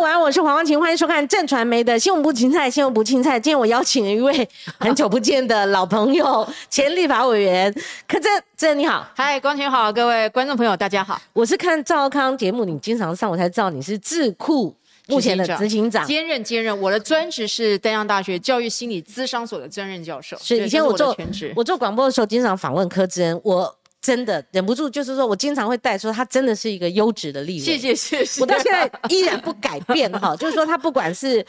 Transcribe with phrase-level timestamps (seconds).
[0.00, 3.38] 午安，我是黄光琴，欢迎收看正传媒的新闻部青菜，新闻部青菜。
[3.38, 7.70] 今天我邀请了一位很久不见的老朋友，前立法委员
[8.08, 11.20] 柯震，震你好，嗨，光琴好，各位观众朋友大家好。
[11.34, 14.74] 我是看赵康节目，你经常上，我才知道你是智库
[15.06, 16.80] 目前的执行长，兼任兼任。
[16.80, 20.34] 我的专职是丹阳大学教育心理咨商所的专任教授。
[20.40, 23.76] 是以前我做全职，我做广播的时候经常访问柯震，我。
[24.00, 27.64] 真的忍不住，就是说我经常会带说他真的是一个优质的立委。
[27.64, 28.40] 谢谢谢谢。
[28.40, 31.44] 我到现在依然不改变哈， 就是说他不管是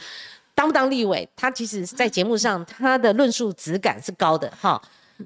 [0.54, 4.80] 当不当立委，他其实在节目上他的论述质感是高的哈。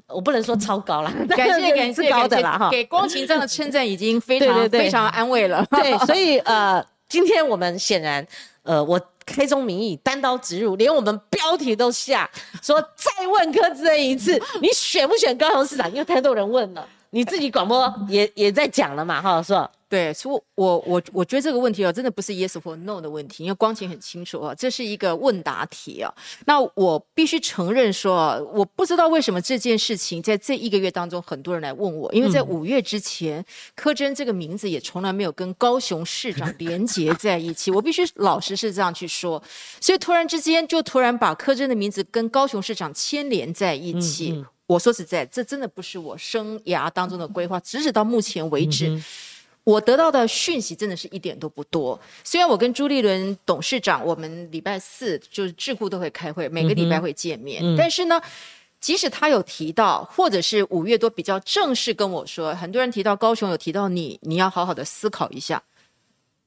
[0.09, 2.71] 我不能说超高了， 感谢感谢高的啦哈。
[2.71, 5.67] 给光晴这样的称赞已经非常非常安慰了。
[5.71, 8.25] 对， 所以呃，今天我们显然
[8.63, 12.29] 呃，我开宗明义，单刀直入，连我们标题都下
[12.63, 15.91] 说再问柯志恩一次，你选不选高雄市长？
[15.91, 16.87] 因为太多人问了。
[17.17, 19.71] 你自己广播也 也在讲了嘛，哈，是吧？
[19.89, 26.13] 对，所以我我我觉得这个问题哦，真的不是 yes 或 no 的问题，因为光晴很清楚啊，这是一个问答题啊。
[26.45, 33.43] 那我必须承认说，我不知道为什么这件事情在这一个月当中，很多人来问我，因为在五月之前，
[33.75, 37.71] 柯真这个名字也从来没有跟高雄市长连结在一起。
[37.71, 39.43] 我必须老实是这样去说，
[39.81, 44.45] 所以突然之间就突然把柯真的名字跟高雄市长牵连在一起。
[44.67, 47.61] 我说实在，这真的不是我生涯当中的规划。
[47.61, 49.01] 直至到目前为止，
[49.63, 51.99] 我得到的讯息真的是一点都不多。
[52.25, 57.63] 虽然我跟朱立伦董事长，我们礼拜四就是智库都会开会，每个礼拜会见面。
[57.77, 58.21] 但是呢，
[58.81, 65.63] 即使他有提到，或者是五月多比较正式跟我说，很多人提到高雄有提到你，你要好好的思考一下，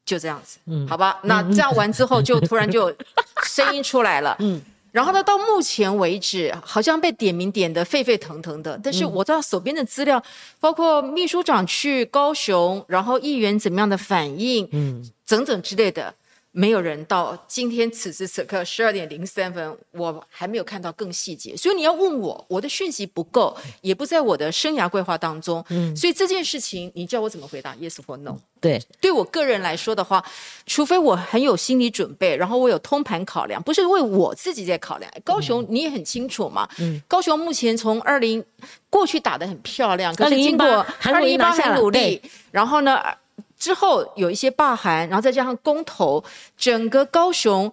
[0.06, 1.20] 就这样子，好吧？
[1.23, 2.94] 那这样完之后，就突然就
[3.47, 4.62] 声音出来了，嗯。
[4.92, 8.80] 然后呢，到目前为止，好像被点名点得沸沸腾腾的。
[8.84, 10.22] 但是我知道手边的资料，
[10.59, 16.14] 包括秘书长去高雄，然后议员怎么样的反应，嗯，整整之类的。
[16.60, 28.36] 没有人到今天此时此刻十二点零三分，我还没有看到更细节，所以你要问我，我的讯息不够，也不在我的生涯规划当中，嗯，所以这件事情你叫我怎么回答？Yes or No？
[28.59, 30.22] 对，对我个人来说的话，
[30.66, 35.09] 除非我很有心理准备，然后我有通盘考量，不是为我自己在考量。
[35.24, 38.44] 高雄你也很清楚嘛，嗯，高雄目前从二零
[38.90, 42.22] 过去打得很漂亮，可是经过二零一八很努力，
[42.52, 43.00] 然后呢？
[43.59, 46.24] 之后有一些罢韩，然后再加上公投，
[46.58, 47.72] 整个高雄。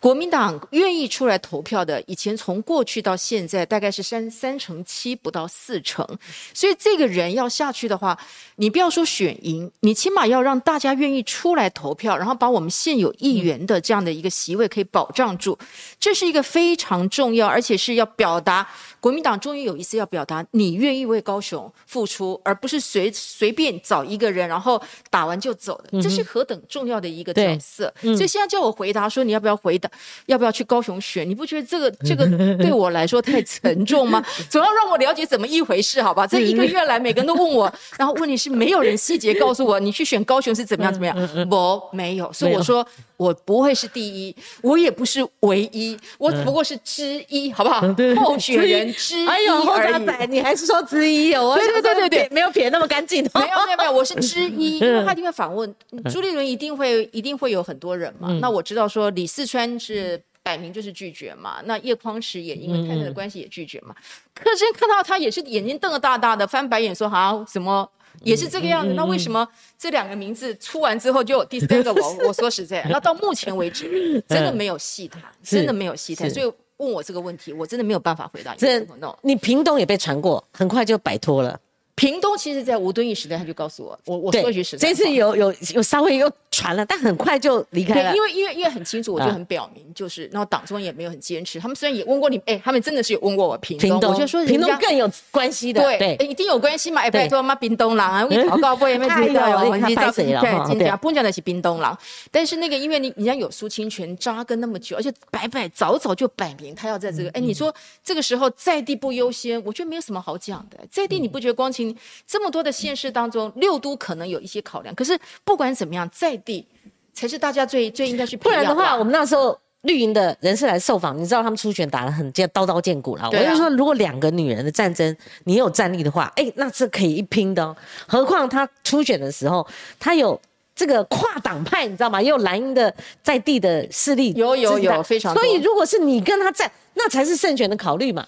[0.00, 6.06] 国民党愿意出来投票的，以前从过去到现在大概是三三成七不到四成，
[6.54, 8.16] 所以这个人要下去的话，
[8.56, 15.58] 你不要说选赢，你起码要让大家愿意出来投票，然后把我们现有议员的这样的一个席位可以保障住，
[15.98, 18.68] 这是一个非常重要，而且是要表达
[19.00, 27.92] 国民党终于有一次要表达你愿意为高雄付出，而不是随随便找一个人然后打完就走的，这是何等重要的一个角色。
[28.00, 29.87] 所以现在叫我回答说你要不要回答。
[30.26, 31.28] 要不要去高雄选？
[31.28, 32.26] 你不觉得这个 这个
[32.56, 34.24] 对我来说太沉重吗？
[34.48, 36.26] 总要让我了解怎么一回事，好吧？
[36.26, 41.16] 这一个月来，每个人都问我， 然后问题是没有人细节告诉我，你去选高雄是怎么样怎么样？
[41.50, 42.86] 我没有，所以我说
[43.18, 47.82] 我不会是第一，我也不是唯一，我只不过是之一，好不好？
[48.16, 50.26] 候选人之一而已。
[50.30, 51.54] 你还是说之一哦？
[51.54, 53.22] 对对对对对，没有撇那么干净。
[53.34, 55.74] 没有没有没有，我是之一，因为他一定会访问
[56.10, 58.32] 朱立伦，一定会一定会有很多人嘛。
[58.40, 59.78] 那我知道说李四川。
[59.78, 61.58] 是摆明就是拒绝嘛？
[61.64, 63.94] 那叶匡时也因为太太的关系也拒绝嘛？
[64.32, 67.86] 柯震看到他也是眼睛瞪得大大的，翻白眼说：“好，什么
[68.22, 68.94] 也是这个样子？
[68.94, 69.46] 那为什么
[69.78, 72.16] 这两个名字出完之后就有第三个我？
[72.26, 78.54] 我说实在，那到目前为止真的没有戏谈，真的没有戏谈，所以问我这个问题，我真的没有办法回答。
[78.54, 78.86] 这
[79.22, 81.58] 你屏东也被传过，很快就摆脱了。
[81.98, 88.14] 屏东其实，在吴敦义时代，他就告诉我，我我说句实在，这次有有有稍微又传了，但很快就离开了。
[88.14, 91.58] 因为因为因为很清楚，我就很表明，就是然后党中也没有很坚持。
[91.58, 97.00] 他们虽然也问过你，哎，他们真的是有问过我屏东，我就说屏东更有关系的，对，一定有关系嘛。
[97.00, 99.96] 哎，拜托嘛，屏东人啊，为 祷告不也没知道有关系？
[99.96, 101.96] 对，今天不讲的是屏东人，
[102.30, 107.74] 但是那个因为你人家有苏清泉扎根那么久，而且白白早早就摆明他要在这个，哎，你说
[108.04, 110.78] 这个时候在地不优先，我觉得没有什么好讲的。
[110.88, 111.87] 在地你不觉得光晴？
[112.26, 116.66] 这么多的县市当中，六都可能有一些考量，可是不管怎么样，在地
[117.12, 118.36] 才是大家最最应该去。
[118.36, 123.28] 不然的话，我们那时候绿营的人士来受访，你知道他们初选打得很刀刀见骨了。
[123.30, 127.76] 我就说，如果两个女人的战争，你有战力的话，哎，那是可以一拼的。
[128.06, 129.66] 何况他初选的时候，
[129.98, 130.40] 他有
[130.74, 132.20] 这个跨党派，你知道吗？
[132.20, 132.92] 也有蓝营的
[133.22, 135.34] 在地的势力，有有有非常。
[135.34, 138.26] 所以如果是你跟他战，那才是胜选的考虑嘛。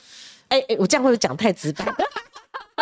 [0.48, 1.84] 哎哎，我这样会不会讲太直白？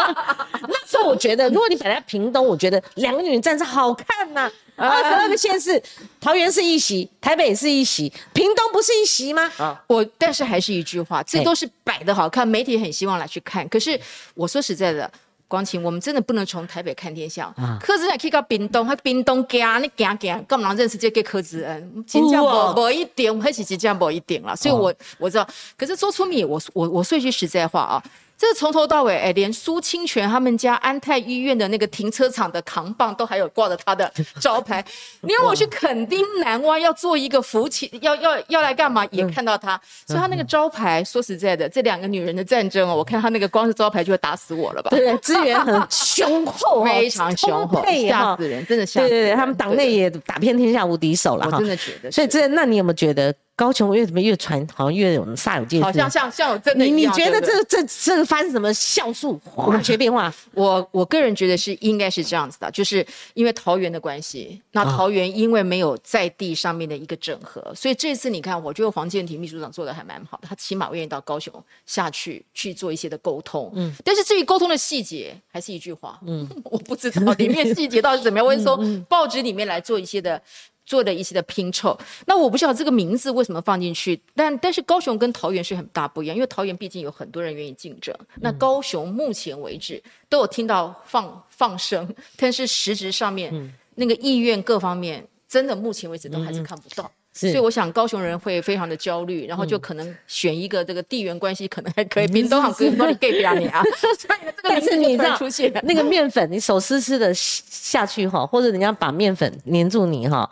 [0.69, 4.51] 那时候我觉得，如果你摆在屏东，我觉得两个女人站着好看呐。
[4.77, 5.83] 二十二个县市，
[6.21, 9.51] 桃园是一席，台北是一席，屏东不是一席吗？
[9.59, 13.69] 啊，我但是还是一句话，这都是摆的好看，媒体很希望来去看。
[13.69, 14.01] 可是
[14.35, 15.11] 我说实在的。
[15.51, 17.51] 光晴，我们真的不能从台北看天下。
[17.81, 22.05] 柯志恩可以到屏东，他屏东家你行行，干嘛认识这个柯志恩？
[22.07, 24.55] 真正无无一点，还是真正无一点了。
[24.55, 28.03] 所以我我知道，可是周聪明，我我我说一句实在话啊。
[28.39, 34.85] 这从头到尾，哎，连苏清泉他们家安泰医院的那个停车场的扛棒都还有挂着他的招牌。
[35.23, 39.05] 你让我去垦丁南湾要做一个扶起，要要要来干嘛？
[39.11, 44.91] 也看到他，所以他那个招牌，说实在的，这两个女人的战争哦，我看他那个光是招牌就会打死我了吧？
[44.91, 49.01] 对，资源很 雄厚，非常雄厚，吓死人，真的吓。
[49.01, 51.57] 对对对，他们党内也打遍天下无敌手了哈。
[51.57, 53.35] 我真的觉得，所以这那你有没有觉得？
[53.59, 55.83] 高雄越怎么越传，好像越有煞有介事。
[55.83, 56.85] 好像像像有真的。
[56.85, 60.33] 你你觉得这这这发生什么酵素化学变化？
[60.55, 71.53] 我我个人觉得是应该是这样子的，就是因为桃园的关系，那桃园因为没有在地上面的一个整合，所以这次你看，我觉得黄建庭秘书长做的还蛮好的，他起码愿意到高雄
[71.85, 73.73] 下去去做一些的沟通。
[73.75, 73.93] 嗯。
[74.05, 78.47] 但是至于沟通的细节，还是一句话，嗯， 我不知道里面细节到底怎么样。
[78.47, 78.79] 我是说，
[79.09, 80.41] 报纸里面来做一些的。
[80.89, 92.09] 做的一些的拼凑，那我不知道这个名字为什么放进去，但但是高雄跟桃园是很大不一样，因为桃园毕竟有很多人愿意竞争，那高雄目前为止都有听到放放声，
[92.39, 93.53] 但是实质上面
[93.97, 104.17] 那个意愿各方面，真的目前为止都还是看不到，所以我想高雄人会非常的焦虑，然后就可能选一个这个地缘关系可能还可以，屏东好可以帮你 get 你啊， 所以
[104.57, 110.51] 这个名字你知出现那个面粉，你手湿湿的下去哈，或者人家把面粉粘住你哈。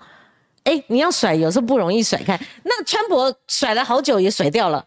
[0.66, 2.38] 哎，你要甩，有时候不容易甩开。
[2.64, 4.84] 那川博甩了好久也甩掉了。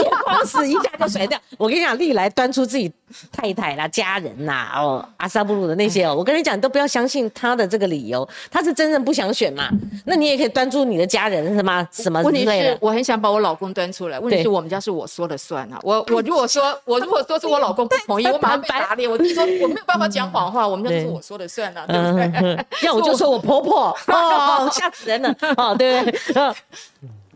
[0.24, 2.90] 光死一下就甩掉，我跟你讲，历来端出自己
[3.30, 9.68] 太太啦、家人呐，哦，阿萨布鲁的那些哦，我跟你讲，都不要相信他的这个理由，他是真正不想选嘛。
[10.06, 12.46] 那你也可以端出你的家人什么什么之类的。
[12.46, 14.18] 问题是，我很想把我老公端出来。
[14.18, 15.78] 问题是我们家是我说了算啊。
[15.82, 19.10] 我 我如果说我如果说是我老公不同意， 我马上被打脸。
[19.10, 22.66] 我你说我没有办法讲谎话，我们家是我说了算啊，对不对？
[22.82, 26.54] 要我就说我婆婆哦，吓死人了哦，对不对？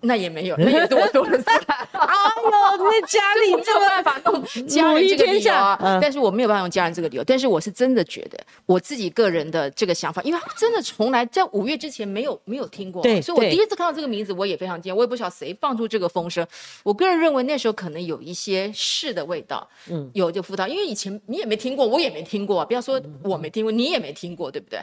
[0.07, 1.57] 那也没有，那也是我说的算。
[1.93, 5.99] 哎呦，那家里没有办法弄家人这个理由啊。
[6.01, 7.25] 但是我没有办法用家人这个理由。
[7.25, 14.97] 但是我是真的觉得我自己个人的这个想法，因为真的从来在五月之前没有没有听过，对，所以我第一次看到这个名字，我也非常惊讶。
[14.97, 16.47] 我也不晓得谁放出这个风声。
[16.83, 24.81] 我个人认为那时候可能有一些是的味道，嗯，有就辅导，因为以前你也没听过，我也没听过，不要说我没听过，你也没听过，对不对？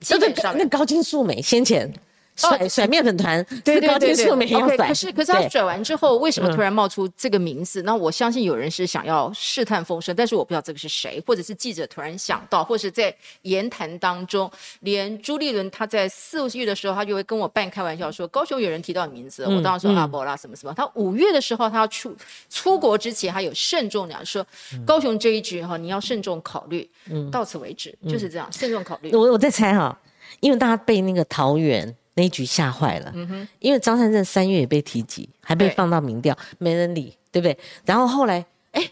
[0.00, 1.92] 基本上那高金素梅先前。
[2.34, 4.76] 甩甩面粉团，对对对对，OK。
[4.76, 7.82] 可是可是他甩完之后，为什么突然冒出这个名字？
[7.82, 14.50] 那我相信有人是想要试探风声，但是我不知道这个是谁，或者是记者突然想到，或是在言谈当中，
[14.80, 20.72] 连朱立伦他在四月的时候，他就会跟我半开玩笑说，高雄有人提到名字，我当时说阿伯拉什么什么。
[20.74, 22.16] 他五月的时候，他要出
[22.48, 24.44] 出国之前，他有慎重讲说，
[24.86, 26.88] 高雄这一局哈，你要慎重考虑。
[27.10, 29.14] 嗯，到此为止，就是这样，慎重考虑。
[29.14, 29.96] 我我在猜哈，
[30.40, 31.94] 因为大家被那个桃园。
[32.14, 33.10] 那一局吓坏了，
[33.58, 37.56] 因为张善政三月也被提及，还被放到民调，没人理，对不对？
[37.86, 38.86] 然后后来，哎，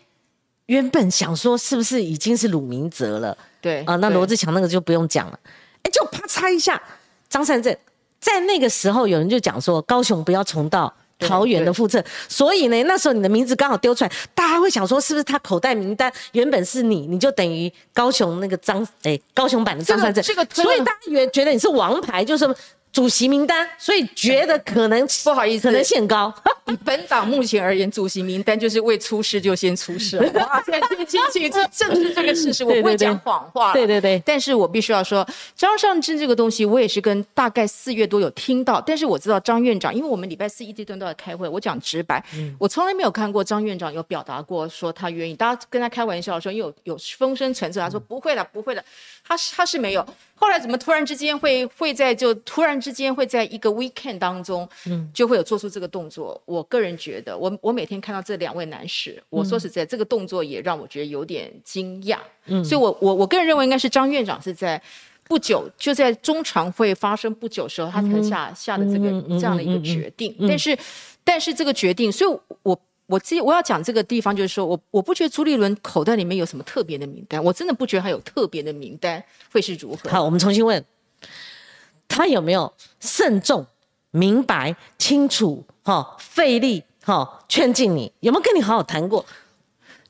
[0.64, 3.36] 原本想说是不是已经是鲁明哲了？
[3.60, 5.38] 对啊，那罗志强那个就不用讲了，
[5.82, 6.82] 哎，就啪嚓一下，
[7.28, 7.76] 张善政
[8.18, 22.48] 在那个时候有人就讲说，高雄不要重蹈桃园的覆辙，所以呢，那时候你的名字刚好丢出来，大家会想说是不是他口袋名单原本是你，你就等于高雄那个张哎高雄版的张善政，这个所以大家原觉得你是王牌，就是。
[22.92, 26.32] 主席名单，所以觉得可能 不好意思，可能限高。
[26.66, 30.16] 以本党目前而言，主席名单就是未出事就先出事。
[30.34, 33.72] 哇，先先先正视这个事实，我不会讲谎话。
[33.72, 42.24] 对对对，但是我必须要说，张尚志这个东西，我也是跟大概四月多有听到，但是我知道张院长，因为我们礼拜四一、阶段都在开会，我讲直白，
[42.58, 45.34] 我从来没有看过张院长有表达过说他愿意。
[45.34, 48.84] 大家跟他开玩笑说，有有风声传出，他说不会的，不会的，
[49.30, 50.04] 他是他是没有。
[50.34, 56.40] 后来怎么突然之间会会在就突然之间会在一个 weekend 当中，嗯，就会有做出这个动作？
[56.46, 62.18] 我个人觉得，我我每天看到这两位男士，我说实在，这个动作也让我觉得有点惊讶。
[62.46, 64.82] 嗯，所以我我我个人认为，应该是张院长是在
[65.28, 70.34] 不久就在中常会发生不久时候，他才下下的这个这样的一个决定。
[70.48, 70.76] 但是
[71.22, 72.76] 但是这个决定，所以我。
[73.10, 80.08] 我自己我要讲这个地方，就是说我我不觉得朱立伦口袋里面有什么特别的名单，我真的不觉得他有特别的名单会是如何。
[80.08, 80.84] 好，我们重新问，
[82.06, 83.66] 他有没有慎重、
[84.12, 89.26] 明白、清楚、哈费力、哈劝进你，有没有跟你好好谈过？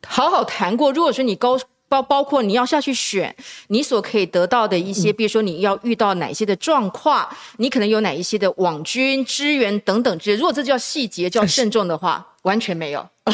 [0.06, 0.92] 好好谈过。
[0.92, 3.34] 如果说你高包包括你要下去选，
[3.68, 7.26] 你所可以得到的一些，比如说你要遇到哪些的状况，
[7.56, 10.36] 你可能有哪一些的网军支援等等之类。
[10.36, 13.06] 如果这叫细节，叫慎重的话，完全没有。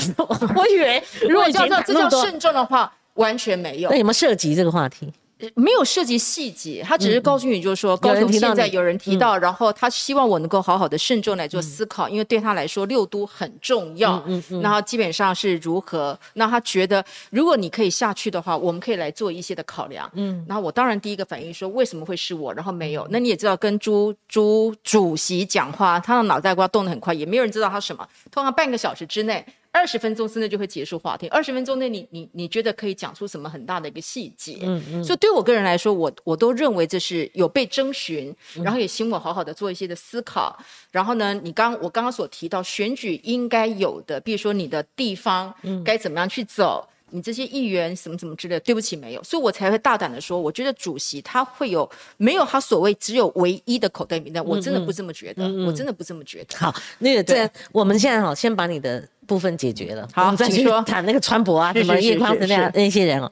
[0.56, 3.90] 我以为如果叫做这叫慎重的话，完全没有。
[3.90, 5.12] 那有没有涉及这个话题？
[5.55, 14.23] 没有涉及细节，他只是告诉你，就是说高雄现在有人提到，然后他希望我能够好好的慎重来做思考，因为对他来说六都很重要。
[14.26, 14.62] 嗯嗯。
[14.62, 16.19] 然后基本上是如何？
[16.35, 20.11] 那他觉得如果你可以下去的话，我们可以来做一些的考量。
[20.14, 20.43] 嗯。
[20.49, 22.55] 然后我当然第一个反应说，为什么会是我？
[22.55, 23.07] 然后没有。
[23.11, 28.09] 那你也知道，跟朱朱主席讲话，他的脑袋瓜动得很快，也没有人知道他什么。
[28.31, 29.45] 通常半个小时之内。
[29.76, 31.28] 二十分钟之内就会结束话题。
[31.28, 34.59] 二十分钟内，你你你觉得可以讲出什么很大的一个细节？
[34.62, 35.04] 嗯嗯。
[35.04, 40.59] 所以对我个人来说，我我都认为这是有被征询，然后也希望我好好的做一些的思考。
[40.90, 45.54] 然后呢，你刚我刚刚所提到选举应该有的，比如说你的地方
[45.85, 46.88] 该怎么样去走。
[47.10, 56.58] 你这些议员什么什么之类，对不起，没有，所以我才会大胆的说，我觉得主席他会有没有他所谓只有唯一的口袋名单，我真的不这么觉得，我真的不这么觉得。
[56.58, 63.30] 好，那个这我们现在好，先把你的部分解决了，好，再去谈那个川博啊，什么叶匡的那样那些人哦。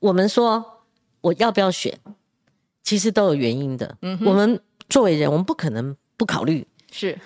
[0.00, 0.64] 我们说
[1.20, 1.96] 我要不要选，
[2.82, 3.96] 其实都有原因的。
[4.00, 6.66] 嗯，我们作为人，我们不可能不考虑。
[6.90, 7.18] 是，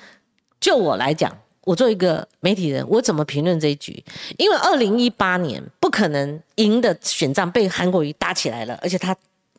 [0.58, 1.38] 就我来讲。
[1.64, 4.02] 我做一个媒体人，我怎么评论这一局？
[4.36, 9.16] 因为二零一八年不可能赢的选战被韩国瑜打起来了，而且他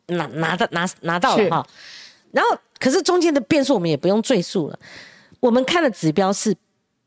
[0.08, 1.66] 拿拿到拿拿到了哈。
[2.30, 4.78] 然后，可是中间的变数我们也不用赘述了。
[5.40, 6.54] 我们看的指标是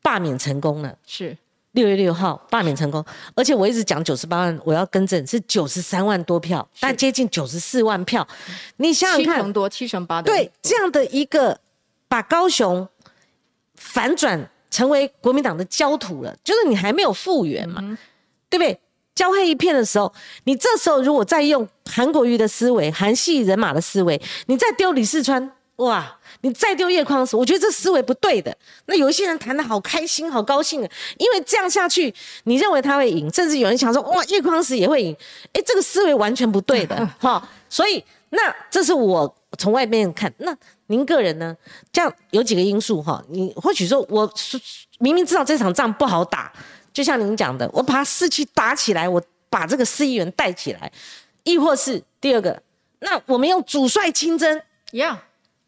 [0.02, 1.36] 罢免成功了，是
[1.72, 3.04] 六月六号罢免成功，
[3.36, 8.26] 而且我一直讲九十八万，我要更正是九十三万多票，但接近九十四万票。
[8.78, 11.60] 你想想看，七成多，七成八对这样的一个
[12.08, 12.88] 把高雄
[13.76, 14.50] 反转。
[14.70, 17.80] 成为国民党的焦土了，就是你还没有复原嘛，
[18.50, 18.78] 对不对？
[19.14, 28.56] 焦黑一片的时候，你这时候如果再用韩国瑜的思维、韩系人马的思维，你再丢李世川，哇，你再丢叶匡时，我觉得这思维不对的。
[28.86, 35.16] 那有一些人谈的好开心、好高兴啊，因为这样下去，你认为他会赢，甚至有人想说，哇，叶匡时也会赢，
[35.52, 37.48] 哎，这个思维完全不对的，哈。
[37.68, 40.56] 所以，那这是我从外面看那。
[40.88, 41.56] 您个人呢？
[41.92, 43.22] 这样有几个因素哈？
[43.28, 44.30] 你或许说，我
[44.98, 46.52] 明明知道这场仗不好打，
[46.92, 50.90] 就像您讲的，我把士气打起来，我把这个四亿元带起来，
[51.44, 52.62] 亦或是第二个，
[53.00, 55.18] 那我们用主帅亲征一样，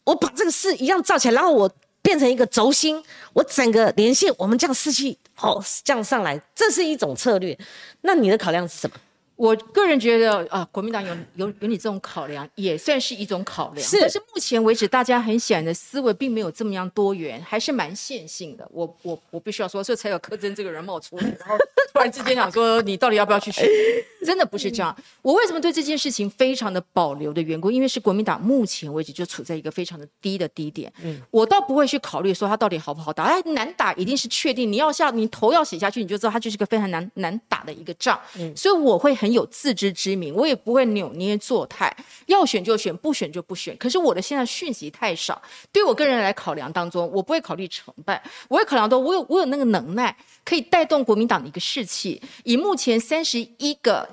[0.04, 1.70] 我把这个事一样造起来，然后我
[2.02, 3.02] 变成一个轴心，
[3.34, 7.56] 我整个连线，我们这样士气好这样上来，这是一种策略。
[8.00, 8.96] 那你的考量是什么？
[9.40, 13.88] 我个人觉得啊，国民党有有有你这种考量，也算是一种考量。
[13.88, 18.68] 是，但是目前为止，大家很显然的思维并没有这么样多元，还是蛮线性的。
[18.70, 21.56] 我我我必须要说，所以才有柯震这个人冒出来，然后
[21.90, 23.66] 突然之间想说，你到底要不要去选？
[24.26, 24.94] 真的不是这样。
[25.22, 30.92] 我为什么对这件事情非常的保留的缘故，因为是国民党目前为止就处在一个非常的低的低点。
[31.02, 34.70] 嗯，我倒不会去考虑说他到底好不好打，哎，难打一定是确定。
[34.70, 38.20] 你要下你头要写下去，你就知道他就是个非常难难打的一个仗。
[38.38, 39.29] 嗯，所以我会很。
[39.32, 41.94] 有自知之明，我也不会扭捏作态，
[42.26, 43.76] 要选就选，不选就不选。
[43.76, 45.40] 可是我的现在讯息太少，
[45.72, 52.20] 对我个人来考量当中，我不会考虑成败，我会考量到我有我有那个能耐，可以带动国民党的一个士气。
[52.44, 54.08] 以目前三十一个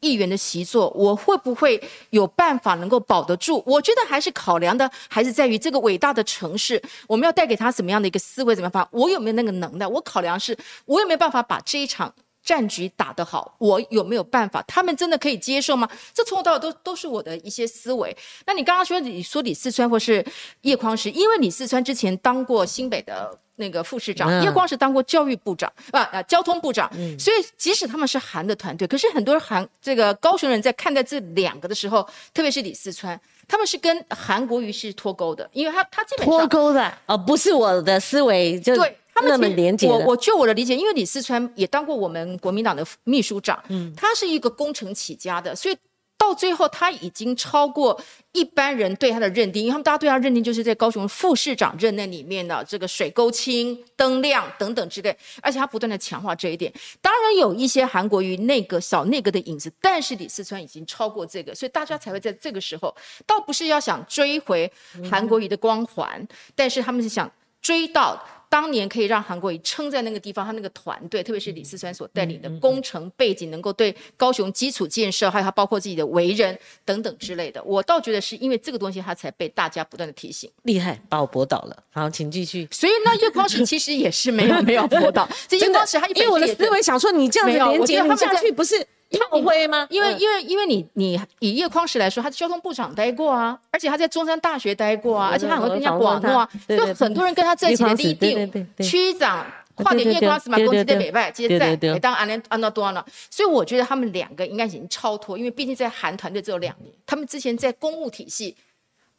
[0.00, 3.62] 议员的席座，我会不会有办法能够保得住？
[3.66, 8.88] 我觉得还是考量的，还是在于这个伟大的城市，我们要带给他什么样的一个思维，怎么样？
[8.90, 9.86] 我有没有那个能耐？
[9.86, 10.56] 我考量是，
[10.86, 12.14] 我有没有办法把这一场。
[12.44, 14.62] 战局打得好，我有没有办法？
[14.66, 15.88] 他们真的可以接受吗？
[16.14, 18.16] 这从头到尾都都是我的一些思维。
[18.46, 20.24] 那你刚刚说你说李四川或是
[20.62, 32.02] 叶匡时，因为李四川之前当过新北的那个副市长，叶匡时当过教育部长啊啊交通部长，所以即使他们是韩的团队，可是很多韩这个高雄人在看待这两个的时候，
[32.32, 38.96] 特别是李四川，他们是跟韩国瑜是脱钩的，因为他他基本上脱钩的哦，不是我的思维就对。
[39.22, 45.76] 那么连接我我就我的理解，因为李四川也当过我们国民党的秘书长，嗯，他是一个工程起家的，所以
[46.16, 47.98] 到最后他已经超过
[48.32, 56.72] 一般人对他的认定，因为他们大家对他认定就是在高雄副市长任内里面的这个水沟清、灯亮等等之类，而且他不断的强化这一点。
[57.00, 62.94] 当然有一些韩国瑜那个小那个的影子，但是李四川已经超过这个，所以大家才会在这个时候，
[63.24, 64.70] 倒不是要想追回
[65.08, 67.30] 韩国瑜的光环，但是他们是想
[67.68, 68.18] 追到。
[68.50, 80.50] 当年可以让韩国瑜撑在那个地方，他那个团队，特别是李四川所带领的工程背景，能够对高雄基础建设，还有他包括自己的为人等等之类的，我倒觉得是因为这个东西，他才被大家不断的提醒。
[80.62, 81.76] 厉害，把我驳倒了。
[81.90, 82.66] 好，请继续。
[82.70, 85.28] 所以那叶光石其实也是没有没有驳倒。
[85.46, 88.74] 这叶光石他因为我的思维想说，你这样子连接下去不是
[89.10, 89.86] 炮灰吗？
[89.90, 99.46] 因为因为因为你你以叶匡时来说，他交通部长待过啊，而且他在中山大学待过啊，而且他很会跟人家广诺啊，所以很多人跟他在一起的第一定区长。
[99.80, 108.56] 跨点叶匡是嘛，攻击在北外，接在当安安安到多了，所以我觉得他们两个应该已经超脱，因为毕竟在韩团队只有两年，他们之前在公务体系。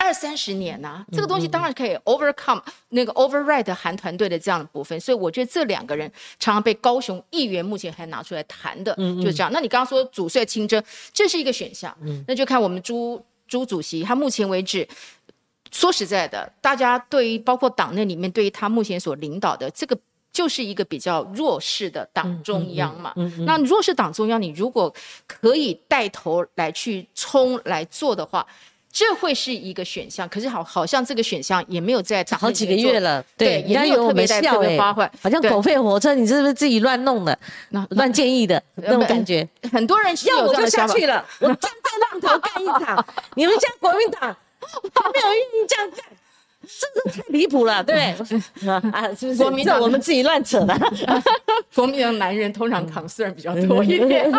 [0.01, 9.51] 二三十年呐，这个东西当然可以 overcome 那个 override 韩团队的这样的部分，所以我觉得这两个人常常被高雄议员目前还拿出来谈的，就是这样。
[9.51, 10.81] 那你刚刚说主帅亲征，
[11.13, 14.87] 这是一个选项，那就看我们朱朱主席他目前为止，
[15.69, 19.95] 说实在的，大家对于包括党内里面对于他目前所领导的这个，
[20.31, 23.11] 就是一个比较弱势的党中央嘛。
[23.17, 24.91] 嗯那弱势党中央，你如果
[25.27, 28.47] 可以带头来去冲来做的话。
[28.91, 37.37] 这会是一个选项，可是好，好像这个选项也没有在好几个月了，对，也没有特别特别发挥，好像狗吠火车，你是不是自己乱弄的？
[37.69, 41.69] 那乱建议的那种感觉，很多人要我就下去了， 我站在
[42.11, 43.05] 浪头干一场。
[43.35, 46.03] 你们家国民党还没有愿意这样干，
[46.63, 48.15] 真是太离谱了，对
[48.91, 49.35] 啊，是不是？
[49.35, 50.75] 国民党我们自己乱扯的，
[51.75, 54.31] 国民党男人通常扛事儿比较多一点。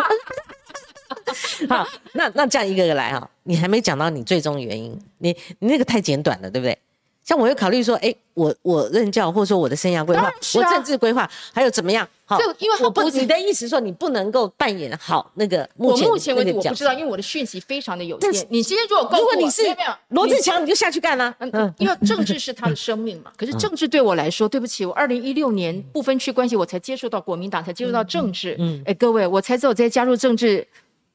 [1.69, 6.77] 好，那那这样一个个来哈，你还没讲到你最终原因，你你那个太简短了，对不对？
[7.23, 12.05] 像我又考虑说，哎，我我任教或者说我的生涯规划，我政治规划还有怎么样？
[12.25, 18.47] 好，因为我不你的意思说你不能够扮演好那个目前我目前为止我不知道，因为我的讯息非常的有限。
[18.49, 19.61] 你今天如果如果你是
[20.09, 21.33] 罗志强，你就下去干了。
[21.37, 23.31] 嗯，因为政治是他的生命嘛。
[23.37, 28.55] 可是政治对我来说，对不起，我二零一六年不分区关系，我才接触到国民党，才接触到政治。
[28.57, 30.67] 嗯，哎，各位，我才知道我在加入政治。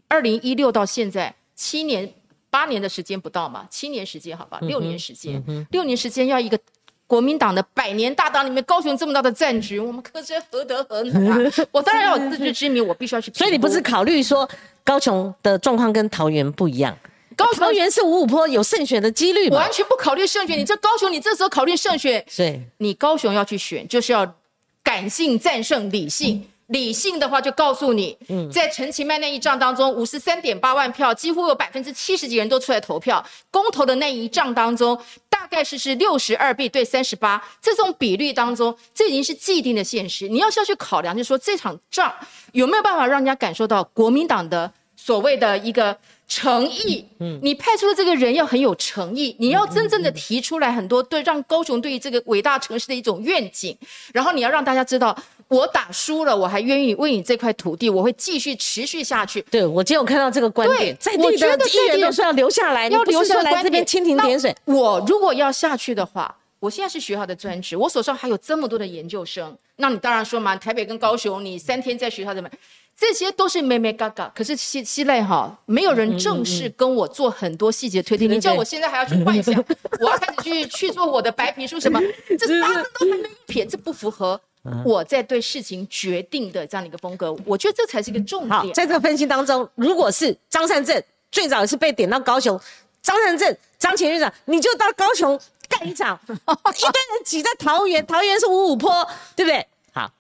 [0.09, 2.13] 二零一六到现在七年
[2.51, 6.59] 八年的时间不到嘛，七年时间好吧，六年时间，六年时间要一个
[7.07, 11.53] 国民党的百年大党里面，高雄这么大的战局，我们柯真何德何能啊？
[11.71, 13.33] 我当然要有自知之明，我必须要去。
[13.35, 14.49] 所以你不是考虑说
[14.83, 16.97] 高雄的状况跟桃园不一样？
[17.37, 20.59] 高桃园是五五坡有胜选的几率，完全不考虑胜选。
[20.59, 24.35] 你这高雄，你这时候考虑胜选，对，你高雄要去选，就是要
[24.83, 26.49] 感性战胜理性。
[26.69, 28.17] 理性的话就告诉你，
[28.53, 33.25] 在陈其迈那一仗当中，五十三点八万票，几乎有百分之七十几人都出来投票。
[33.51, 40.29] 公投的那一仗当中，大概是是六十二比对三十八，这种比率当中，这已经是既定的现实。
[40.29, 42.13] 你要是要去考量，就是说这场仗
[42.53, 45.97] 有没有办法让人家感受到国民党的所谓的一个
[46.29, 47.05] 诚意？
[47.21, 53.77] 嗯，你派出的这个人要很有诚意，你要真正的提出来很多对让高雄对于这个伟大城市的一种愿景，
[54.13, 55.17] 然后你要让大家知道。
[55.49, 59.41] 我打输了，我还愿意为你这块土地，我会继续持续下去。
[59.43, 64.53] 对，我今天有看到这个观点，在地的议员都说要留下来，要留下来这边蜻蜓点水。
[64.65, 72.51] 我如果要下去的话，我现在是学校的专职，我手上还有这么多的研究生，那你当然说嘛，台北跟高雄，你三天在学校怎么？
[72.99, 74.31] 这些都是妹妹嘎嘎。
[74.35, 78.31] 可是西西赖哈，没有人正式跟我做很多细节推进。
[78.31, 79.55] 你叫我现在还要去幻想，
[80.01, 82.01] 我要开始去去做我的白皮书什么？
[82.39, 84.41] 这八字都还没一撇，这不符合。
[84.85, 88.75] 我在对事情决定的这样的一个风格，我觉得这才是一个重点。
[88.75, 92.61] 在这个分析当中，如果是张善政最早是被点到高雄，
[93.01, 99.07] 张善政张前院长，你就到高雄干一场， 一堆人挤在桃园，桃园是五五坡，
[99.37, 99.65] 对不对？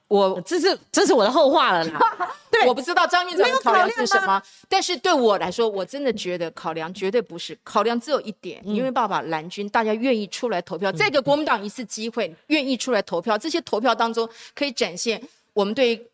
[0.08, 2.00] 好，我这是这是我的后话了啦。
[2.50, 15.20] 对，我不知道张院长的考量是什么，但是对我来说，我真的觉得考量绝对不是考量，只有一点，因为爸爸蓝军，大家愿意出来投票，再给国民党一次机会，愿意出来投票，这些投票当中可以展现
[15.52, 16.08] 我们对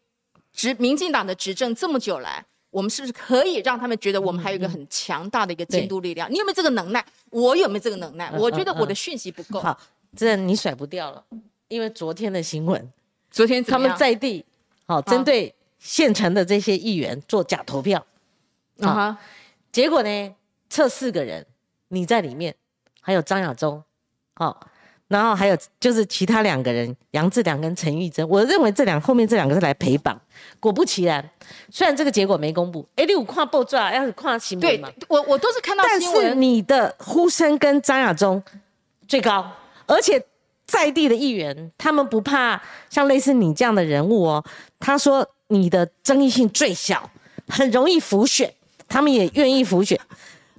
[0.53, 6.33] 执民进党的执政这么久来，我们是不是可以让他们觉得我们还有一个很强大的一个监督力量？
[6.33, 7.05] 你有没有这个能耐？
[7.31, 8.33] 我有没有这个能耐？
[8.39, 9.61] 我觉得我的讯息不够。
[9.61, 9.79] 好，
[10.17, 11.23] 这你甩不掉了，
[11.69, 12.91] 因为昨天的新闻。
[13.33, 14.45] 昨天他们在地，
[14.87, 18.05] 好针对县城的这些议员做假投票，
[18.81, 19.19] 啊，
[19.73, 20.35] 结果呢
[20.69, 21.45] 测四个人，
[21.89, 22.55] 你在里面，
[23.01, 23.83] 还有张亚中，
[24.35, 24.69] 好，
[25.09, 30.21] 然后还有就是其他两个人杨志良跟陈玉珍，我认为这两后面这两个是来陪绑，
[30.61, 31.27] 果不其然，
[31.71, 33.91] 虽然这个结果没公布，哎，你有看报纸啊？
[33.91, 34.93] 要是看新闻嘛？
[35.09, 38.43] 我我都是看到新闻，你的呼声跟张亚中
[39.09, 39.51] 最高，
[39.87, 40.23] 而且。
[40.67, 44.45] 在地的议员，他们不怕像类似你这样的人物哦。
[44.79, 47.11] 他说你的争议性最小，
[47.49, 48.53] 很容易浮选，
[48.89, 49.99] 他们也愿意浮选。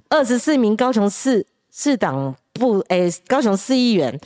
[0.08, 4.20] 二十四名高雄市市党部诶，高雄市议员，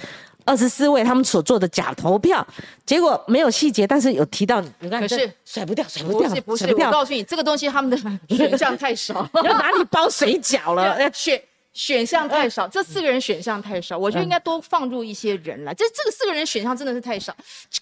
[0.44, 2.46] 二十四位他们所做的假投票，
[2.84, 4.70] 结果没有细节，但是有提到你。
[4.80, 6.74] 你看，可是甩不掉，甩不掉，不是不是。
[6.74, 7.96] 我告诉你，这个东西他们的
[8.28, 10.98] 选项太少， 要哪里包水饺了？
[11.14, 11.40] 选。
[11.78, 15.72] 选项太少，这四个人选项太少，我觉得应该多放入一些人来。
[15.72, 17.32] 这这个四个人选项真的是太少，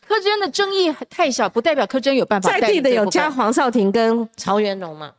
[0.06, 2.50] 柯真的争议太小，不代表柯真有办法。
[2.50, 5.14] 在地的有加黄少廷跟曹元龙嘛？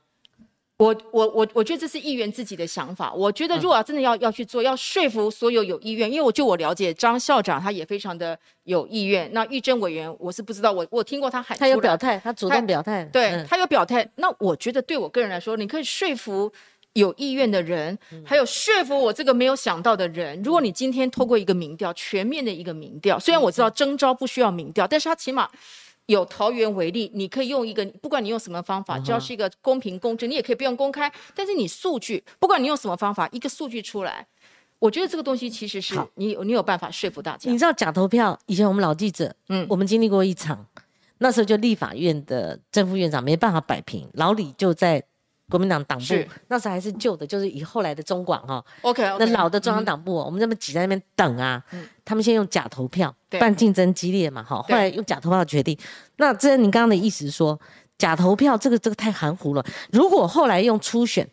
[0.78, 3.12] 我我我我觉得这是议员自己的想法。
[3.12, 9.28] 我觉得如果真的要要去做，要说服所有有意愿，因为我就我了解张校长他也非常的有意愿。
[9.34, 14.08] 那玉珍委员我是不知道，我我听过他喊，他有表态，他主动表态，对他有表态。
[14.18, 16.54] 那我觉得对我个人来说，你可以说服
[17.00, 20.42] 有意愿的人，还有说服我这个没有想到的人。
[20.44, 25.50] 如果你今天透过一个民调，全面的一个民调，虽然我知道征招不需要民调，但是他起码。
[26.08, 31.12] 有桃园为例，你可以用一个，不管你用什么方法，只要是一个公平公正，你也可以不用公开。
[31.36, 34.26] 但是你数据，不管你用什么方法，一个数据出来，
[34.80, 37.52] 我觉得这个东西其实是你有你有办法说服大家。
[37.52, 40.66] 你知道假投票，以前我们老记者，嗯，我们经历过一场，
[41.18, 45.04] 那时候就立法院的正副院长没办法摆平，老李就在。
[45.50, 46.14] 国民党党部
[46.50, 48.64] 那时候还是旧的，就是以后来的中广哈。
[48.82, 51.64] OK，那老的中央党部，我们这么挤在那边等啊。
[52.04, 54.58] 他们先用假投票，办竞争激烈嘛，哈。
[54.58, 55.78] 后来用假投票决定。
[56.18, 57.58] 那这您刚刚的意思是说，
[57.98, 59.66] 假投票这个这个太含糊了。
[59.92, 61.26] 如果后来用初选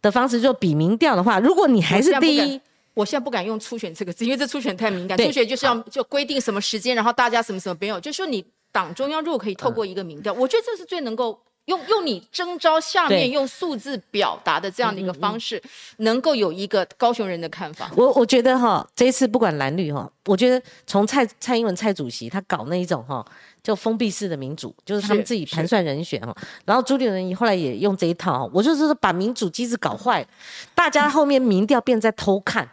[0.00, 2.60] 的方式做比民调的话，如果你还是第一，
[2.94, 5.18] 我现在不敢用初选这个字，因为这初选太敏感。
[5.18, 11.40] 初选就是要就规定什么时间，然后大家什么什么没有，就是说你党中央如果可以透过一个民调，我觉得这是最能够。
[11.68, 15.62] 用用你征招下面用数字表达的这样的一个方式，
[15.98, 17.90] 能够有一个高雄人的看法。
[17.94, 23.22] 我我觉得哈，这一次不管蓝绿哈，我觉得从蔡蔡英文蔡主席他搞那一种哈，
[23.62, 26.34] 就封闭式的民主，就是他们自己盘算人选哈。
[26.64, 30.26] 然后朱立伦后来也用这一套，我就是说把民主机制搞坏，
[30.74, 32.66] 大家后面民调变在偷看，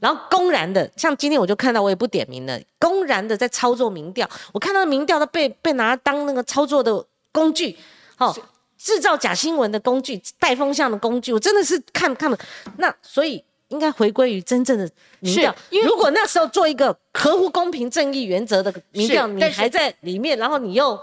[0.00, 7.78] 然后公然的，像今天我就看到我也不点名了，公然的在操作民调，我看到民调都被被拿当那个操作的工具。
[8.20, 8.34] 哦，
[8.78, 12.38] 制造假新闻的工具，带风向的工具，我真的是看看了。
[12.76, 15.54] 那所以应该回归于真正的民调。
[15.70, 20.98] 因为如果那时候做一个合乎公平正义原则的民调，你还在里面，然后你又，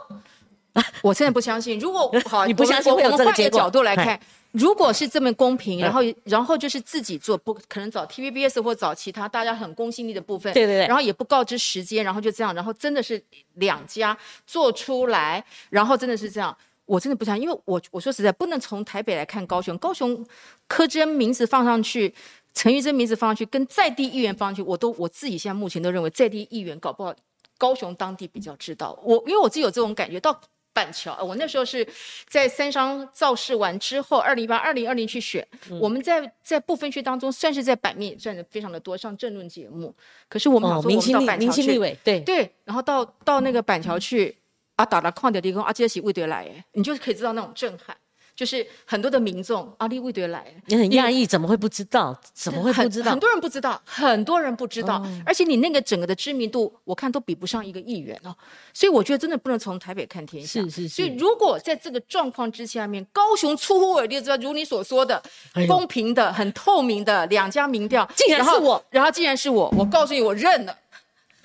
[1.02, 1.78] 我真的不相信。
[1.80, 3.60] 如果 好，你不相信会有这个结果？
[3.60, 4.20] 角度来看，
[4.52, 13.24] 如果是这么公平，然后然后就是自己做，不可能找 TVBS 或找其他大家很公信力的部分，对对对，然后也不告知时间，然后就这样，然后真的是
[13.56, 16.56] 两家做出来，然后真的是这样。
[16.88, 19.78] 我真的不想，因为我我说实在，不能从台北来看高雄。
[19.78, 20.26] 高雄
[20.68, 22.12] 柯真名字放上去，
[22.54, 27.14] 陈玉珍名字放上去，跟在地议员放上去，我都我自己现在目前都认为在地议员搞不好
[27.58, 28.98] 高雄当地比较知道。
[29.04, 30.40] 我因为我自己有这种感觉，到
[30.72, 31.86] 板桥，我那时候是
[32.26, 35.46] 在三商造势完之后，二零一八、二零二零去选，
[35.82, 39.94] 我们在在不分区当中算是在版面算的非常的多，上政论节目。
[40.30, 44.38] 可是我们说我们到板桥去，对对，然后到到那个板桥去。
[44.78, 47.98] 啊，打了矿的地方，啊，这是魏德来，哎，你就可以知道那种震撼，
[48.36, 52.16] 就是很多的民众，阿丽魏德来，你很讶异，怎么会不知道？
[52.32, 53.10] 怎么会不知道？
[53.10, 58.36] 很多人不知道，很多人不知道，而且你那个整个的知名度，我看都比不上一个议员哦。
[58.72, 60.62] 所以我觉得真的不能从台北看天下。
[60.62, 60.90] 是是是。
[60.90, 65.20] 所以如果在这个状况之下面，高雄出乎我意料，如你所说的，
[65.68, 70.78] 公平的、很透明的两家民调，竟然是我，然后竟然是我，我告诉你，我认了。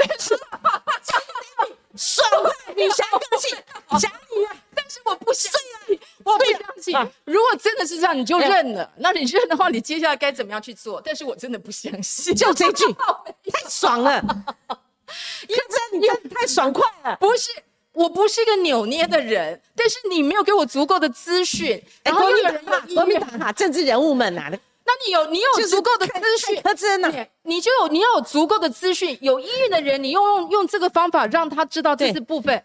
[0.09, 0.39] 但是。
[1.95, 3.51] 爽快，你想个性，
[4.01, 4.57] 想你啊！
[4.75, 5.53] 但是我不相
[5.87, 7.13] 信，我不相信。
[7.27, 8.91] 如果真的是这样，你就认了。
[8.97, 11.03] 那你认的话，你接下来该怎么样去做？
[11.05, 12.35] 但是我真的不相信。
[12.35, 14.25] 就这句，太爽了！
[15.47, 17.15] 因为这你太爽快了。
[17.21, 17.51] 不是，
[17.93, 21.81] 我不是一个扭捏的人，但是你没有给我足够的资讯。
[22.03, 24.51] 然后有人有国民党哈政治人物们呐。
[24.85, 32.63] 那你有你有足够的资讯，真的你就有你要有足够的资讯，有意愿的人，你用用用这个方法让他知道这是部分。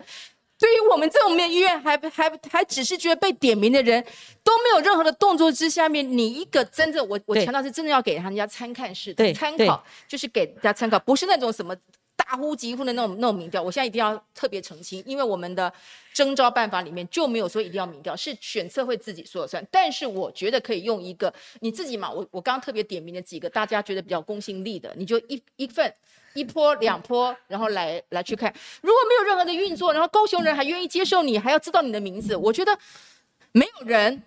[0.60, 4.04] 对于我们这种没有医院，还还还只是觉得被点名的人，
[4.44, 11.76] 都没有任何的动作之下面，你一个真正我我强调是真的要给人家参看式的参考，就是给人家参考，不是那种什么。
[12.28, 15.72] 大呼疾呼的那种那种民调，我现在一定要特别澄清，因为我们的
[16.14, 19.66] 征招办法里面就没有说一定要民调，是选测会自己说了算。
[19.72, 25.94] 但是我觉得可以用一个你自己嘛，我我刚刚特别点名的几个大家觉得比较公信力的，你就一一份
[26.34, 28.54] 一波两波，然后来来去看。
[28.82, 32.78] 如果没有任何的运作，然后高雄人还愿意接受你，还要知道你的名字，我觉得
[33.54, 34.22] 没有人。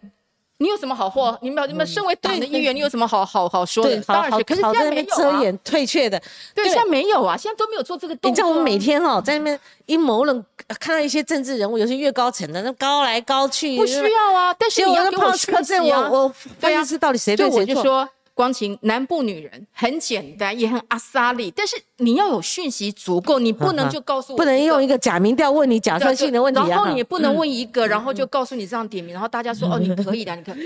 [0.61, 1.37] 你有什么好货？
[1.41, 3.99] 你们你们身为党的议员，你有什么好好好说的？
[4.03, 6.21] 当然是，可是现在没有遮掩退却的，
[6.55, 8.31] 对，现在没有啊，现在都没有做这个动作。
[8.31, 10.45] 你知道我们每天哦在那边阴谋论，
[10.79, 14.55] 看到一些政治人物，有些越高层的，那高来高去，不需要啊。
[14.59, 18.07] 但是你要给我科证，我我分析是到底谁对谁错？
[18.41, 30.57] 光晴南部女人很简单，也很阿萨利，但是你要有讯息足够，你不能就告诉我，不能用一个假民调问你假设性的问题，然后你也不能问一个，然后就告诉你这样点名，然后大家说哦你可以的，你可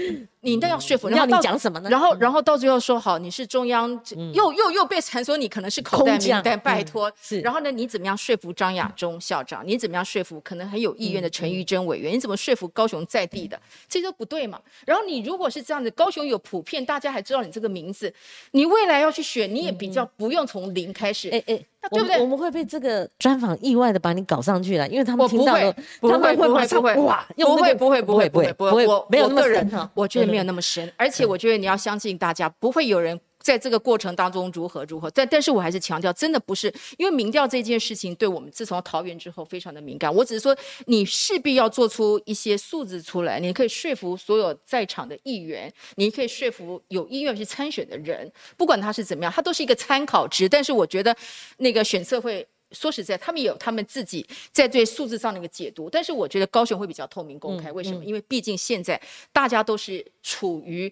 [0.43, 1.91] 你那要说服， 然后你讲什么呢？
[1.91, 3.91] 然后然后到最后说好你是中央，
[4.33, 9.67] 又又又被传说你可能是口袋名单，拜托，是，然后呢你怎么样说服张亚中校长？
[9.67, 12.15] 你怎么样说服可能很有意愿的陈玉珍委员？
[12.15, 13.61] 你怎么说服高雄在地的？
[13.89, 14.61] 这都不对嘛。
[14.87, 18.13] 然后你如果是这样子，高雄有普遍，大家还知道你这个名字，
[18.53, 21.29] 你未来要去选，你也比较不用从零开始。
[21.31, 22.19] 哎哎，对不对？
[22.21, 27.27] 我们会被这个专访意外的把你搞上去了，因为他们听到了，他们会不会不会哇？
[27.37, 33.21] 不会不会不会不会不会，我没有那么深，我觉得没有那么深，而且我觉得你要相信大家，不会有人。
[33.45, 40.13] 在这个过程当中如何如何，但但是我还是强调，真的不是因为民调这件事情对我们自从桃园之后非常的敏感。
[40.13, 50.49] 我只是说，你势必要做出一些数字出来，你可以说服所有在场的议员，你可以说服有意愿去参选的人，不管他是怎么样，他都是一个参考值。
[50.49, 51.15] 但是我觉得
[51.59, 55.91] 那个选测会说实在，他们也有他们自己在对数字上的一个解读。
[55.91, 58.03] 但是我觉得高雄会比较透明公开，为什么？
[58.03, 58.99] 因为毕竟现在
[59.35, 60.91] 大家都是处于。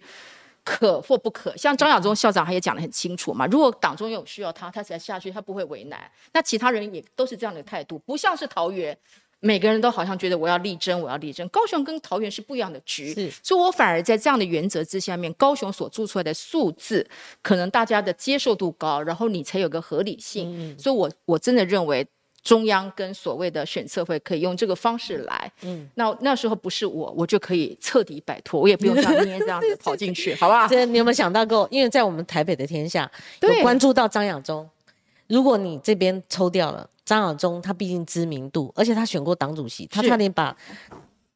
[0.63, 3.45] 可或不可，像张亚中校长他也讲得很清楚嘛。
[3.47, 5.99] 如果党中有需要他，他才下去，他不会为难。
[6.31, 8.97] 那其他人也都是这样的态度，不像是桃园，
[9.39, 11.47] 每个人都好像觉得我要力争，我要力争。
[11.49, 17.05] 高雄跟桃园是不一样的局，所以我反而在这样的原则之下面，高雄所做出来的数字，
[17.41, 20.77] 可能大家的接受度高，然后你才有个合理性。
[20.79, 22.07] 所以我我真的认为。
[22.43, 30.67] 中央跟所谓的选策会可以用这个方式来，嗯，那那时候不是我，我就可以彻底摆脱，我也不用像今天这样子跑进去， 好不好？
[30.67, 31.67] 这你有没有想到过？
[31.71, 33.09] 因为在我们台北的天下，
[33.41, 34.69] 有关注到张亚中，
[35.27, 40.55] 如果你这边抽掉了张亚中，他毕竟知名度，而且他选过党主席，他差点把。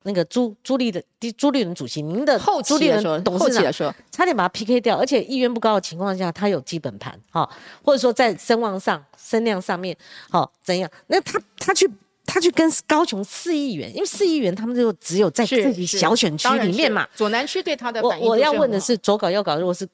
[0.07, 1.03] 那个朱朱立的
[1.37, 7.47] 朱立伦主席，您的后朱立伦董事长差点把他 PK 掉，而且意愿不高的情况下，他有基本盘，哈，
[7.83, 9.95] 或者说在声望上、声量上面，
[10.29, 10.89] 好怎样？
[11.07, 11.89] 那他他去
[12.25, 19.87] 他去跟高雄四亿元，因为四亿元他们就只有在自己小选区里面嘛，左南区对他的我我要问的是左搞右搞，如果是。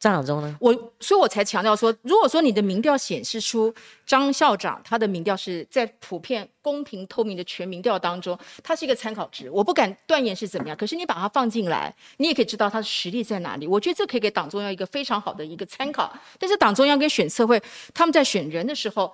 [0.00, 0.56] 张亚中呢？
[0.58, 3.72] 我所以，我才强调说，如果说你的民调显示出
[4.06, 10.76] 张校长他的民调是在普遍、公平、透明的全民调当中，他是一个参考值，我不敢断言是怎么样。
[10.76, 13.66] 可是你把它放进来，你也可以知道他的实力在哪里。
[13.66, 16.10] 我觉得这可以给党中央一个非常好的一个参考。
[16.38, 19.12] 但是党中央跟选策会他们在选人的时候，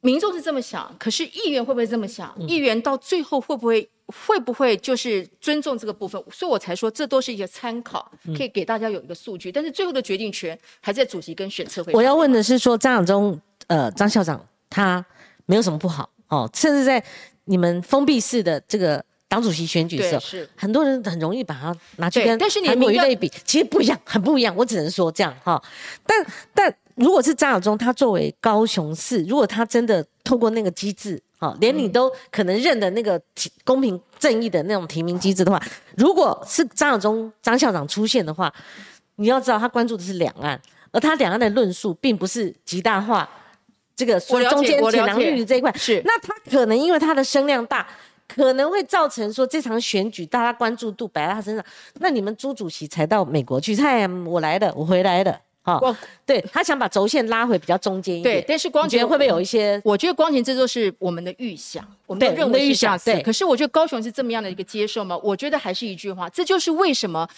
[0.00, 2.34] 民众是这么想，可是议员会不会这么想？
[2.46, 3.88] 议员到最后会不会？
[4.26, 6.20] 会不会就是尊重这个部分？
[6.32, 9.52] 所以我才说，这都是一些参考，可以给大家有一个数据。
[9.52, 11.92] 但是最后的决定权还在主席跟选策会。
[11.92, 15.06] 我要问的是，说张亚忠，呃，张校长他
[15.46, 17.00] 没有什么不好哦，甚至在
[17.44, 22.36] 你们封闭式的这个党主席选举的时候，很多人很容易把它拿去跟
[22.66, 24.52] 韩国瑜类比，其实不一样，很不一样。
[24.56, 25.62] 我只能说这样哈。
[26.04, 31.20] 但但如果是张亚中，他作为高雄市，如果他真的透过那个机制。
[31.42, 33.18] 好，连你都可能认的那个
[33.64, 35.58] 公平正义的那种提名机制的话，
[35.96, 38.52] 如果是张晓忠张校长出现的话，
[39.16, 40.60] 你要知道他关注的是两岸，
[40.92, 43.26] 而他两岸的论述并不是极大化
[43.96, 45.72] 这个中间浅囊绿的这一块。
[45.78, 47.88] 是，那他可能因为他的声量大，
[48.28, 51.64] 可能会造成说这场选举大家关注度摆在他身上。
[51.94, 55.24] 那你们朱主席才到美国去，嗨，我来了，我回来
[55.64, 55.72] 的。
[55.86, 59.80] 哦，对他想把轴线拉回比较中间一点，对，但是光觉得会不会有一些？
[59.84, 63.20] 我觉得光前这都是我们的预想，我们的认为是这样子。
[63.24, 65.16] 可是我觉得高雄是这么样的一个接受吗？
[65.22, 67.28] 我觉得还是一句话，这就是为什么。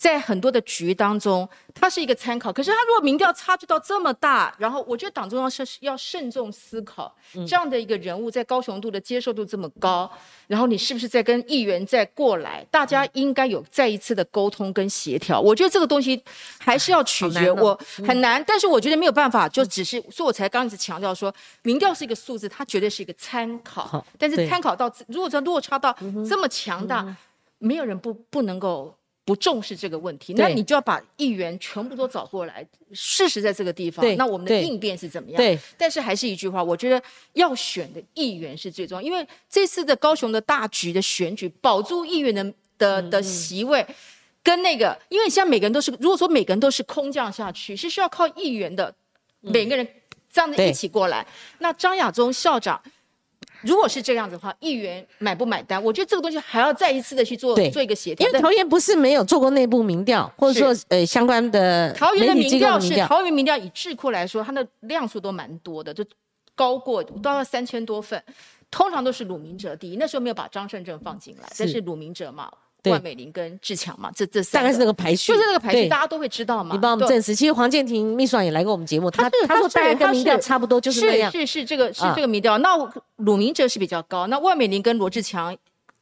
[0.00, 2.50] 在很多的局当中，它是一个参考。
[2.50, 7.14] 可是，他如果民调差距到这么大，然后我觉得党中央是要慎重思考，
[7.46, 10.10] 这样的一个人物在高雄度的接受度这么高，
[10.46, 12.66] 然后你是不是在跟议员再过来？
[12.70, 15.38] 大家应该有再一次的沟通跟协调。
[15.38, 16.24] 我觉得这个东西
[16.58, 24.02] 还是要取决我很难，但是我觉得没有办法，就只是所以我才刚一直强调说，民调是一个数字，它绝对是一个参考。
[24.18, 25.94] 但是参考到如果说落差到
[26.26, 27.14] 这么强大，
[27.58, 28.96] 没有人不不能够。
[29.30, 32.66] 不重视这个问题，那你就要把议员全部都找过来。
[32.92, 35.36] 事实在这个地方，那我们的应变是怎么样？
[35.36, 37.00] 对，但是还是一句话，我觉得
[37.34, 43.86] 要选的议员是最重要，因为这次的高雄的大局的选举，保住议员的的的席位，
[44.42, 48.92] 跟那个，因为现在每个人都是，如果说每个人都是空降下去，是需要靠议员的
[49.42, 49.86] 每个人
[50.32, 51.24] 这样子一起过来。
[51.60, 52.82] 那张亚中校长。
[53.62, 55.82] 如果是这样子的话，议员买不买单？
[55.82, 58.26] 我觉得这个东西还要再一次的去做做一个协调。
[58.26, 66.04] 因为桃园不是没有做过内部民调，或者说呃相关的桃园的民调是桃园民调以智库来说，它的量数都蛮多的，就
[66.54, 68.22] 高过都要三千多份，
[68.70, 69.96] 通常都是鲁明哲第一。
[69.96, 72.50] 那时候没有把张胜正放进来，但是鲁明哲嘛，
[72.84, 76.74] 万美玲跟志强嘛，这这大概是那个排序，就是那个排序，大家都会知道嘛。
[76.74, 81.30] 你帮我们证实，其实黄建庭秘书长也来过我们节目，他他说大概跟民调差不多，就是这样。
[81.32, 82.76] 是是这个是这个民调，那
[83.16, 85.56] 鲁明哲是比较高，那万美玲跟罗志强。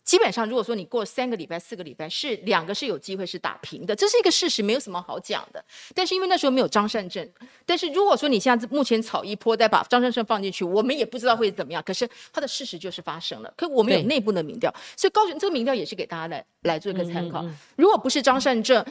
[0.09, 5.63] 基本上，如果说你过三个礼拜、四个礼拜，是两个是有机会是打平的，这是一个事实，没有什么好讲的。
[5.95, 7.29] 但是因为那时候没有张善政，
[7.67, 11.83] 但是如果说你现在目前草一坡再把张善政放进去，我们也不知道会怎么样。
[11.85, 17.45] 可是他的事实就是发生了，可我们有内部的民调，所以高雄这个民调也是给大家来来做一个参考。
[17.77, 18.83] 如果不是张善政。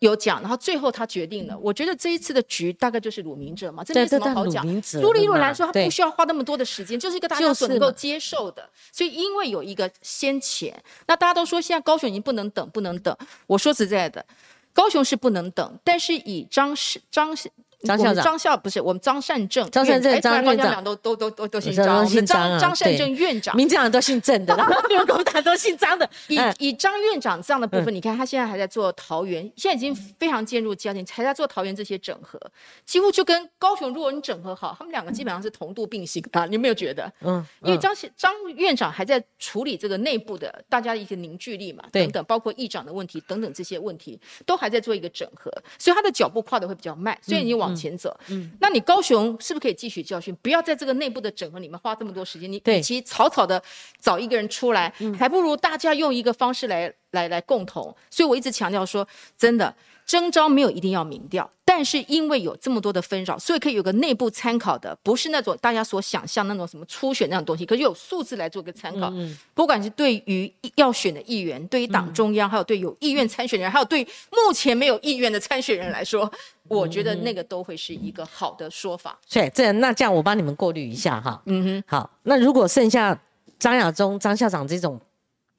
[0.00, 1.56] 有讲，然后最后他决定了。
[1.58, 4.64] 我觉得这一次的局大概就是鲁明哲嘛，这没什么好讲。
[4.82, 8.68] 朱立伦来说，他不需要花那么多的时间，就是一个大家所能够接受的。
[8.92, 13.16] 所以因为有一个先前，那大家都说现在高雄已经不能等，不能等。
[13.46, 14.24] 我说实在的，
[14.72, 17.50] 高雄是不能等，但是以张氏张氏。
[17.82, 20.84] 张校长，张校不是我们张善政，张善政张院长。
[20.84, 24.54] 都都都都都姓张，张张善政院长，民进党都姓郑的，
[24.88, 26.08] 你们共党都姓张的。
[26.28, 32.40] 以以张院长这样的部分，你看他现在还在做桃园，现在已经非常渐入佳境，还在做桃园这些整合，
[32.84, 37.10] 几乎就跟高雄，如果你整合好，他们两个基本上是同度并行啊，你有没有觉得？
[37.20, 48.50] 嗯，因为张张院长还在处理这个内部的大家的一些凝聚力嘛，等等，包括议长的问题等等这些问题，都还在做一个整合，所以他的脚步跨的会比较慢，所以你往前走，嗯。
[48.60, 50.34] 那你高雄是不是可以汲取教训？
[50.42, 52.50] 不要在这个内部的整合里面花这么多时间。
[52.50, 53.62] 你与其草草的
[54.00, 57.94] 找一个人出来，还不如大家用一个方式来来来共同。
[58.10, 59.06] 所以我一直强调说，
[59.36, 59.74] 真的。
[60.06, 69.12] 征招没有一定要民调，但是因为有这么多的纷扰，所以可以有个内部参考的，不是那种大家所想象那种什么初选那种东西，可是有数字来做个参考。
[69.54, 76.28] 不管是对于要选的议员，对于党中央，还有对有意愿参选人，还有对目前没有意愿的参选人来说，
[76.66, 79.16] 我觉得那个都会是一个好的说法。
[79.30, 81.40] 对，这那这样我帮你们过滤一下哈。
[81.46, 83.16] 嗯哼，好，那如果剩下
[83.60, 85.00] 张亚中、张校长这种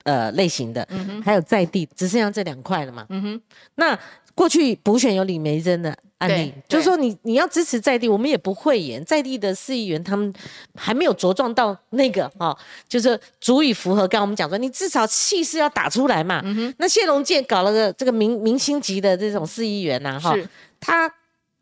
[0.03, 0.85] 呃类型的，
[1.23, 3.05] 还有在地，只剩下这两块了嘛？
[3.07, 3.41] 嗯哼，
[3.75, 3.97] 那。
[4.35, 10.33] 过去补选有李梅珍的案例，就是说你你要支持在地，我们也不会演在地的市议员，他们
[10.75, 16.41] 还没有茁壮到那个哈，就是足以符合刚我们讲说，你至少气势要打出来嘛。
[16.77, 20.35] 那谢龙介搞了个这个明明星级的这种市议员呐，哈，
[20.79, 21.11] 他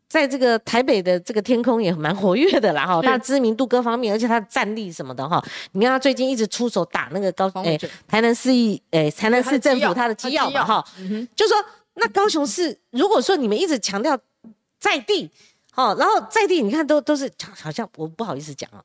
[0.08, 10.84] 在这个台北的这个天空也蛮活跃的啦，哈，他知名度各方面，而且他的战力什么的哈，你看他最近一直出手打那个高诶台南市议诶台南市政府他的机要嘛哈，
[11.34, 11.56] 就说。
[12.00, 14.18] 那高雄市，如果说你们一直强调
[14.78, 15.30] 在地，
[15.70, 18.82] 好，然后在地，你看都都是好像我不好意思讲啊，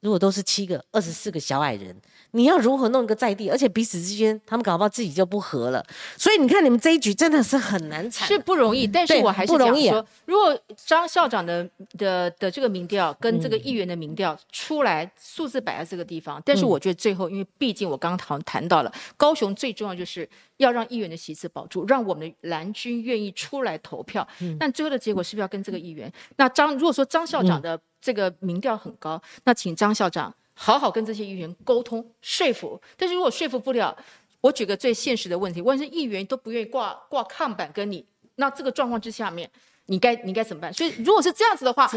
[0.00, 1.94] 如果都是七个、二十四个小矮人。
[2.34, 5.84] 你要如何弄一个在地，而且彼此之间他们搞不好自己就不和了，
[6.18, 8.88] 所以你看你们这一局真的是很难产，是不容易。
[8.88, 24.26] 但是我还是讲说，如果张校长的的的这个民调跟这个议员的民调出来，数字摆在这个地方，但是我觉得最后，因为毕竟我刚刚谈谈到了高雄最重要就是要让议员的席次保住，让我们的蓝军愿意出来投票。
[24.58, 26.12] 但最后的结果是不是要跟这个议员？
[26.34, 30.34] 那张如果说张校长的这个民调很高，那请张校长。
[30.54, 33.96] 好好跟这些议员沟通说服，但是如果说服不了，
[34.40, 38.04] 我举个最现实的问题，问是议员都不愿意挂挂看板跟你，
[38.36, 39.50] 那这个状况之下面，
[39.86, 40.72] 你该你该怎么办？
[40.72, 41.90] 所以如果是这样子的话。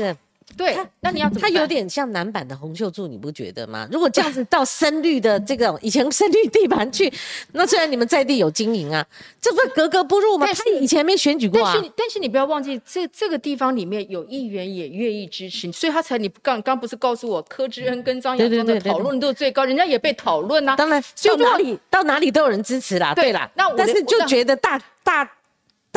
[0.56, 3.88] 对，那你要他有点像男版的洪秀柱，你不觉得吗？
[3.92, 7.12] 如果这样子到深绿的这个以前深绿地盘去，
[7.54, 9.06] 那虽然你们在地有经营啊，
[9.40, 10.48] 这不是格格不入吗？
[10.48, 11.74] 他以前没选举过啊。
[11.76, 20.76] 但是但是你不要忘记，这这个地方里面有议员也愿意支持，所以他才你刚刚不是告诉我柯志恩跟张亚中的讨论度最高，人家也被讨论啊。
[20.76, 23.14] 当然，到哪里到哪里都有人支持啦。
[23.14, 25.30] 对啦，那但是就觉得大大。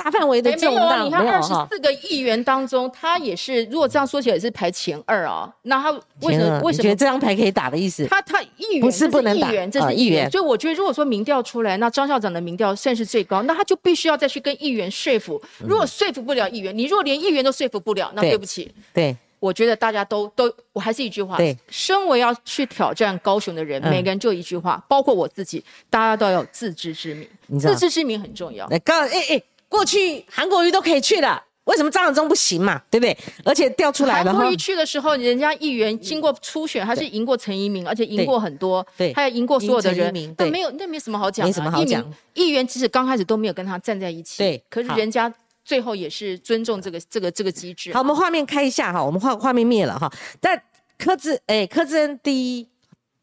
[0.02, 5.52] 大范围的震荡，你看二十四个议员当中，他也是，如果这样说起来也是排前二啊。
[5.62, 5.90] 那他
[6.22, 6.60] 为什么？
[6.60, 8.06] 为什么觉得这张牌可以打的意思？
[8.06, 10.30] 他他议员不是不能打，这是议员。
[10.30, 15.40] 所以我觉得，如果说民调出来，那张校长的民调算是最高，那他就必须要再去跟议员说服。
[15.58, 18.72] 如果说服不了议员，你如果连议员都说服不了，那对不起。
[18.94, 27.28] 对，我觉得大家都都，我还是一句话，对，身为要去挑战高雄的人，每个人就一句话，包括我自己，大家都要有自知之明。
[27.58, 28.66] 自知之明很重要。
[28.68, 29.42] 来，刚哎哎。
[29.70, 32.82] 过去韩国瑜都可以去了，为什么张亚中不行嘛？
[32.90, 33.16] 对不对？
[33.44, 34.32] 而且调出来了。
[34.32, 40.12] 韩国瑜去的时候，人家议员经过初选，还是赢过陈一鸣，而且赢过很多，对，还有赢过所有的人。
[40.36, 41.46] 那没有，那没什么好讲。
[41.46, 42.04] 没什么好讲。
[42.34, 45.32] 议员即使刚开始都没有跟他站在一起，对，可是人家
[45.64, 47.92] 最后也是尊重这个这个这个机制。
[47.92, 50.12] 好，我们画面开一下哈，我们画画面灭了哈。
[50.40, 50.60] 但
[50.98, 52.69] 柯志哎，柯志恩第一。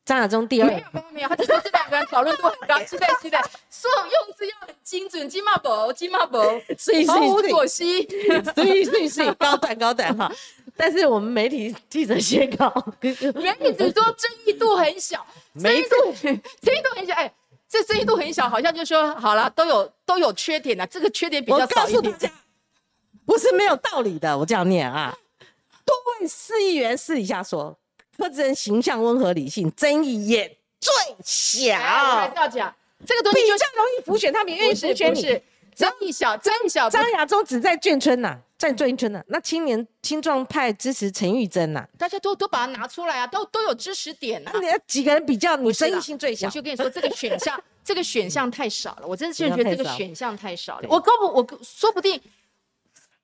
[0.07, 6.41] 张亚中第二，没有没有没有，他只是这两个人讨论度很高，期待期待， 说用字要很精准，金马博金马博，
[7.07, 7.83] 毫无妥协，
[8.55, 10.31] 所以所以所以高端高端哈。
[10.77, 17.31] 但是我们媒体记者写稿，媒体只说争议度很小，没度争议度很小，哎。
[17.69, 22.31] 这争议度很小，好像就说好了，都有都有缺点的，这个缺点比较少一点。
[23.25, 25.13] 不是没有道理的，我这样念啊。
[25.83, 27.77] 多位市议员私底下说，
[28.17, 30.47] 柯志恩形象温和理性，争议也
[30.79, 30.91] 最
[31.23, 31.77] 小。
[31.77, 35.41] 还是要讲这个东西，比较容易浮选，他们愿意浮选你。
[35.75, 36.89] 争议小，争议小。
[36.89, 39.23] 张亚中只在眷村呐，在眷村呐。
[39.27, 44.51] 那青年青壮派支持陈玉珍呐，大家都都把它拿出来啊，都都有支持点呐。
[44.55, 46.47] 你几个人比较，你争议性最小。
[46.47, 49.07] 我就跟你说，这个选项，这个选项太少了。
[49.07, 50.87] 我真的是觉得这个选项太少了。
[50.89, 52.19] 我告不，我说不定。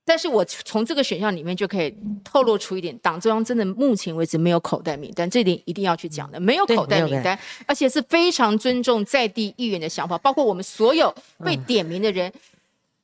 [0.06, 12.32] 但是我从这个选项里面就可以透露出一点，党中央真的目前为止没有口袋名单，这点一定要去讲的，没有口袋名单，而且是非常尊重在地议员的想法，包括我们所有被点名的人，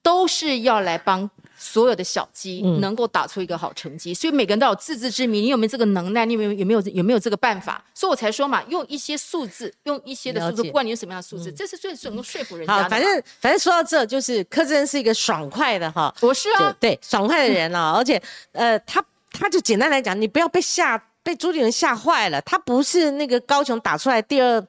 [0.10, 1.30] 都是要来帮。
[1.62, 5.44] 所有的小鸡能够打出一个好成绩，所以每个人都有自知之明。
[5.44, 6.26] 你有没有这个能耐？
[6.26, 7.84] 你有没有有没有有没有这个办法？
[7.94, 12.84] 所以我才说嘛，用一些数字，用一些的数字，不管你用什么样的数字，这是最能够说服人家的。
[12.84, 18.22] 好，反正反正说到这，就是柯震是一个爽快的哈，我是啊，对，爽快的人啊， 而且
[18.54, 19.04] 呃，他
[19.34, 24.66] 他就简单来讲，你不要被吓被朱立伦吓坏了，他不是那个高雄打出来第二。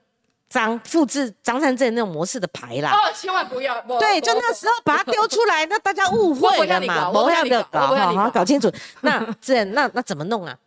[0.51, 8.71] 张复制张善政那种模式的牌啦，哦，千万不要，对，就那时候把它丢出来，那大家误会了嘛，不要的搞，好好搞清楚。
[9.01, 10.59] 那 这那那怎么弄啊？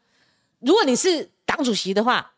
[0.59, 2.31] 如果你是党主席的话，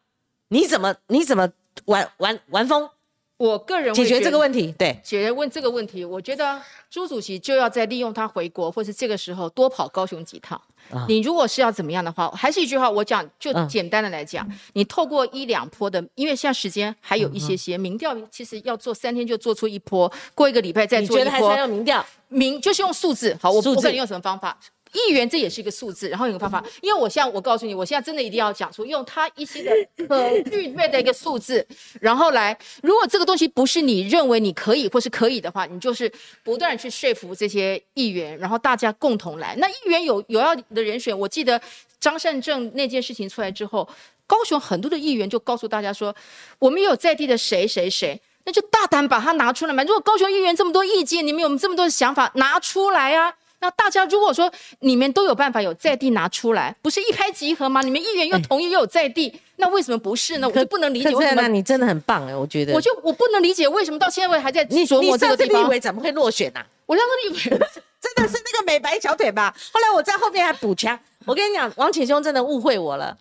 [0.48, 1.48] 你怎么你怎么
[1.86, 2.90] 玩玩玩疯？
[3.38, 6.58] 我个人解决这个问题，对，解决问这个问题，我觉得
[6.90, 10.60] 朱主席就要在利用他回国，或是这个时候多跑高雄几趟。
[11.08, 21.26] 你如果是要怎么样的话，还是一句话，我讲就简单的来讲，你透过一两波的，因为现在时间还有一些些，民调其实要做三天就做出一波，过一个礼拜再做一波。
[21.26, 22.06] 你觉得还是要民调？
[22.30, 24.58] 民就是用数字，好，我不管你用什么方法。
[24.96, 31.66] 议员这也是一个数字，然后有个方法，因为我现在我告诉你，我现在真的一定要讲出用他一些的可具备的一个数字，
[32.00, 36.12] 然后来，如果这个东西不是你认为你可以或是可以的话，你就是
[36.44, 39.56] 不断去说服这些议员，然后大家共同来。
[39.58, 41.62] 那议员有有要的人选，我记得
[42.00, 43.88] 张善政那件事情出来之后，
[44.26, 46.16] 高雄很多的议员就告诉大家说，
[46.60, 49.84] 我们有在地的谁谁谁，那就大胆把它拿出来嘛。
[49.84, 53.36] 如果高雄议员这么多意见，你们有这么多的想法，拿出来啊。
[53.66, 54.52] 那大家如果说
[54.82, 57.82] 你们都有办法有在地拿出来，不是一拍即合吗？
[57.82, 60.48] 你们议员又同意又有在地，那为什么不是呢？
[60.48, 65.64] 我就不能理解为什么你真的很棒哎，我觉得我就我不能理解为什么到现在还在琢磨这个地方。
[65.64, 66.62] 立委怎么会落选呢？
[66.86, 67.58] 我上次立委
[68.00, 69.52] 真的是那个美白小腿吧？
[69.74, 71.00] 后来我在后面还补枪。
[71.26, 73.18] 我跟你讲，王启兄真的误会我了，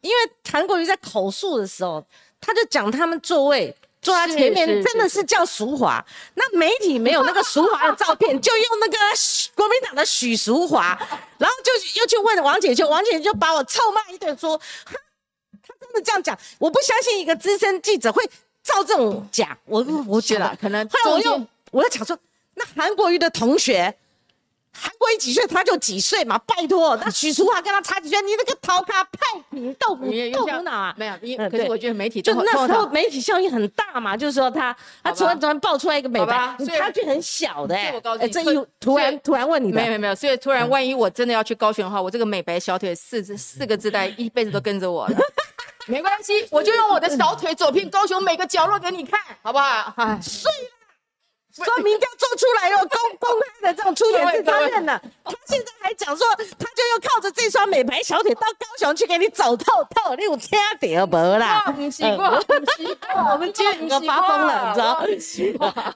[0.00, 0.16] 因为
[0.48, 2.06] 韩国瑜在口述的时候，
[2.40, 3.74] 他就讲他们座位。
[4.08, 6.02] 坐他前面真的是叫淑华，
[6.32, 8.96] 那媒体没有那个淑华的照片，就用那个
[9.54, 10.98] 国民党的许淑华，
[11.36, 18.24] 然后就又去问王姐，就王姐就把我臭骂一顿，说他真的这样讲，我不相信一个资深记者会
[18.64, 20.88] 照这种讲，我我觉得可能。
[20.88, 22.18] 后来我又我又讲说，
[22.54, 23.94] 那韩国瑜的同学。
[24.80, 28.20] 韩国瑜几岁他就几岁嘛，拜托， 那许淑华跟他差几岁？
[28.22, 30.94] 你那个桃卡派皮豆腐豆腐脑啊？
[30.96, 45.16] 没有，因可是我觉得媒体就那时候媒体效应很大嘛，就是说他他突然突然爆出来一个美白，差距很小的哎，这一突然突然问你，没有没有没有，所以突然万一我真的要去高雄的话，我这个美白小腿四字四个字带一辈子都跟着我了，
[45.88, 49.92] 没关系，我就用我的小腿走遍高雄每个角落给你看，好不好？
[49.96, 50.77] 哎，睡了。
[51.64, 55.00] 说明调做出来了，公公开的这种出选是他认了。
[55.24, 56.26] 他现在还讲说，
[56.58, 61.62] 他就要靠着这双美白小腿到高雄去给你走透透，你有听到没啦？
[61.66, 61.72] 我
[63.38, 65.04] 们今天我发疯了，你知道？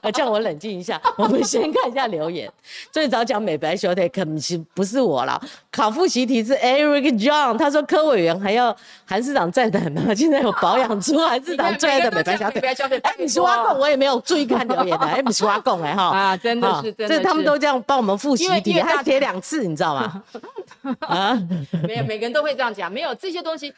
[0.01, 1.01] 呃， 叫我冷静一下。
[1.17, 2.51] 我们先看一下留言。
[2.91, 5.41] 最早讲美白小腿，可能是不是我了？
[5.75, 10.03] 考复习题是 Eric John，他说科委员还要韩市长在等呢。
[10.13, 12.61] 现在有保养出韩市长最爱的美白小腿。
[13.01, 15.05] 哎，你说阿贡，我也没有注意看留言的。
[15.07, 15.49] 哎，你说。
[15.49, 20.23] 阿贡哎哈啊，真的是，真的这他们都这样帮我们复习题，还写两次，你知道吗？
[21.01, 21.39] 啊，
[21.87, 23.73] 没有，每个人都会这样讲，没有这些东西，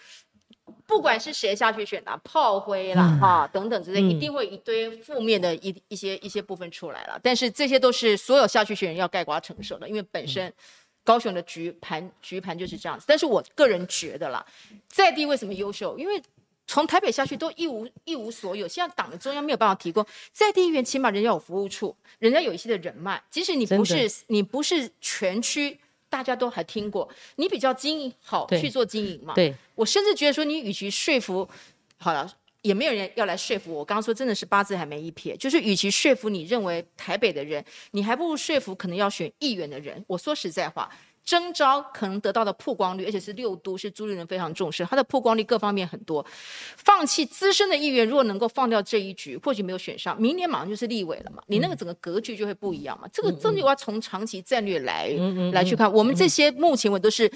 [0.87, 7.19] 不管是谁下去选的，炮灰啦哈等等之类，一定会一堆负面的一一些一些部分出来了。
[7.21, 10.51] 但是这些都是所有下去选人要盖瓜承受的，因为本身
[11.05, 13.05] 高雄的局盘局盘就是这样子。
[13.07, 14.45] 但是我个人觉得啦，
[14.89, 15.97] 在地为什么优秀？
[15.97, 16.21] 因为
[16.67, 23.21] 从台北下去都一无一无所有，现在党的中央没有办法提供在地议员，起码人家有服务处，人家有一些的人脉。
[23.29, 25.79] 即使你不是你不是全区，
[26.09, 29.35] 大家都还听过，你比较经营好去做经营嘛。
[29.35, 31.47] 对，我甚至觉得说，你与其说服，
[31.97, 32.27] 好了，
[32.65, 33.85] 也没有人要来说服我。
[33.85, 40.03] 刚刚说真的是八字还没一撇，就是与其说服你认为台北的人，你还不如说服可能要选议员的人。
[40.07, 40.89] 我说实在话。
[41.25, 46.23] 征召可能得到的曝光率，而且是六都是朱立伦非常重视，他的曝光率各方面很多。
[46.77, 53.07] 放弃资深的议员，如果能够放掉这一局，或许没有选上，明年马上就是立委了嘛，你那个整个格局就会不一样嘛。
[53.11, 55.09] 这个真的要从长期战略来
[55.51, 57.31] 来去看，我们这些目前我都是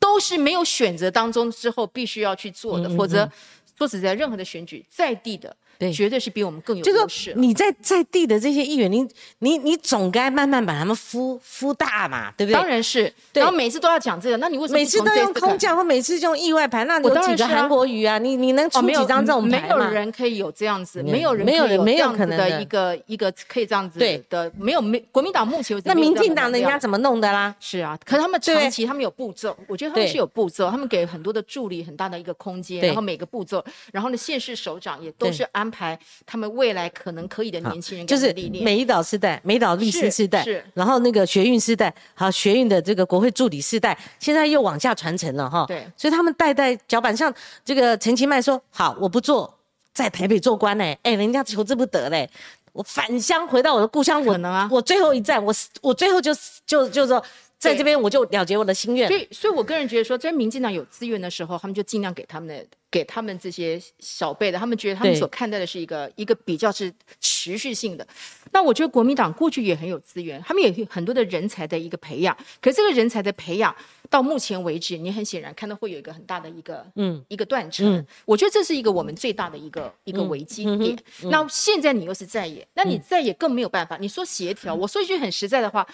[0.00, 3.30] 都是没有选择当中之后必须要去做的，否则
[3.78, 5.56] 说实在，任何的选举在地的。
[5.78, 7.32] 对，绝对是比我们更有优势。
[7.36, 9.06] 你在在地的这些议员，你
[9.38, 12.54] 你你总该慢慢把他们孵孵大嘛，对不对？
[12.54, 13.12] 当然是。
[13.32, 16.84] 然后每次都要讲这个，那你为什么每次都用空降或每次用意外牌？
[16.84, 18.18] 那有几个韩国瑜啊？
[18.18, 19.66] 你你能出几张这种牌吗？
[19.68, 25.88] 没有人可以有这样子，没有人没有人没有可能的一个一个可以这样子的，没有没国民党目前为止。
[25.88, 27.54] 那民进党人家怎么弄的啦？
[27.60, 36.48] 是啊，可是他们长期他们有步骤，我觉得他们是有步骤，他们给很多的助理很大的一个空间，然后每个步骤，然后呢县市首长也都是安排他们。
[36.58, 45.66] 未来可能可以的年轻人，就是美岛世代、美岛律师世代，然后那个学运世代，好学运的这个国会助理世代，现在又往下传承了哈。
[45.68, 47.32] 对，所以他们代代脚板上，
[47.64, 49.54] 这个陈其迈说：“好，我不做，
[49.92, 52.28] 在台北做官呢。”哎，人家求之不得嘞，
[52.72, 56.32] 我返乡回到我的故乡，我能啊，我最后一站，我我最后就
[56.66, 57.22] 就就说。
[57.58, 59.08] 在这边我就了结我的心愿。
[59.08, 68.06] 所以，所以我个人觉得说，在民进党有资源的时候，他们就尽量给他们的，给他们这些小辈的，他们觉得他们所看待的是一个一个比较是持续性的。
[68.52, 72.36] 那我觉得国民党过去也很有资源，他们也有很多的人才的一个培养。
[72.60, 73.74] 可是这个人才的培养
[74.08, 78.06] 到目前为止，你很显然看到会有一个很大的一个嗯一个断层。
[78.24, 80.96] 我觉得这是一个我们最大的一个一个危机点。
[81.24, 83.96] 那现在你又是在野，那你在野更没有办法。
[84.00, 85.84] 你说协调，我说一句很实在的话。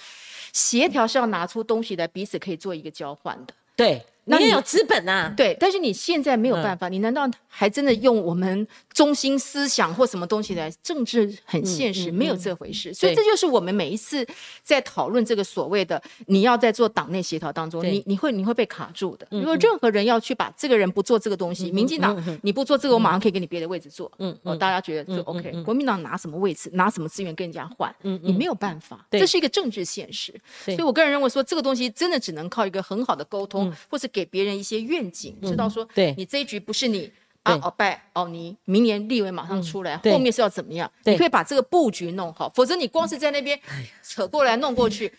[0.54, 3.52] 协调是要拿出东西来，彼此可以做一个交换的。
[3.76, 4.02] 对。
[4.26, 11.36] 你也有资本啊，对，但是你现在没有办法，你难道还真的用我们中心思想或什么东西来政治？
[11.44, 12.92] 很现实，没有这回事。
[12.94, 14.26] 所以这就是我们每一次
[14.62, 19.26] 在讨论这个所谓的你要在做党内协调当中，你你会你会被卡住的。
[19.30, 24.10] 如果任何人要去把这个人不做这个东西，民进党你不做这个，我马上可以给你别的位置做。
[24.18, 25.52] 嗯，哦，大家觉得就 OK。
[25.64, 27.94] 国民党拿什么位置，拿什么资源跟人家换？
[28.04, 30.32] 嗯，你没有办法，这是一个政治现实。
[30.64, 34.08] 所以我个人认为说，这个东西真的只能靠一个很好的沟通，或是。
[34.14, 36.14] 给别人一些愿景，知道说，对。
[36.16, 37.10] 你这一局不是你
[37.42, 40.90] 啊，鳌拜哦，你明年立委马上出来，后面是要怎么样？
[41.04, 43.58] 你可以把这个布局弄好，否则你光是在那边
[44.02, 45.12] 扯过来弄过去，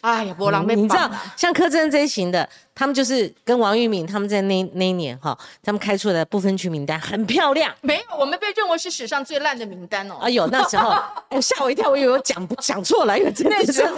[0.00, 7.74] 哎呀，波浪被你知道，像柯震这一型的，他们就是跟王玉敏他们在那那一年哈，他们开出的不分区名单很漂亮。
[7.80, 10.16] 没有，我们被认为是史上最烂的名单哦。
[10.22, 10.90] 哎呦，那时候
[11.28, 13.94] 哎吓我一跳，我以为我讲讲错了，因为真的是这样。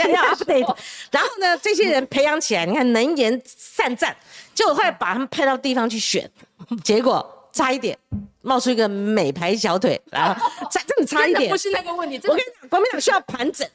[1.11, 4.17] 然后呢，这些人培养起来，你看能言善战。
[4.55, 6.31] 就后来把他们派到地方去选，
[6.85, 7.97] 结果差一点
[8.43, 12.21] 冒出一个美牌小腿，然后差真的差一点，不是那个问题。
[12.25, 13.67] 我跟你讲，国民党需要盘整，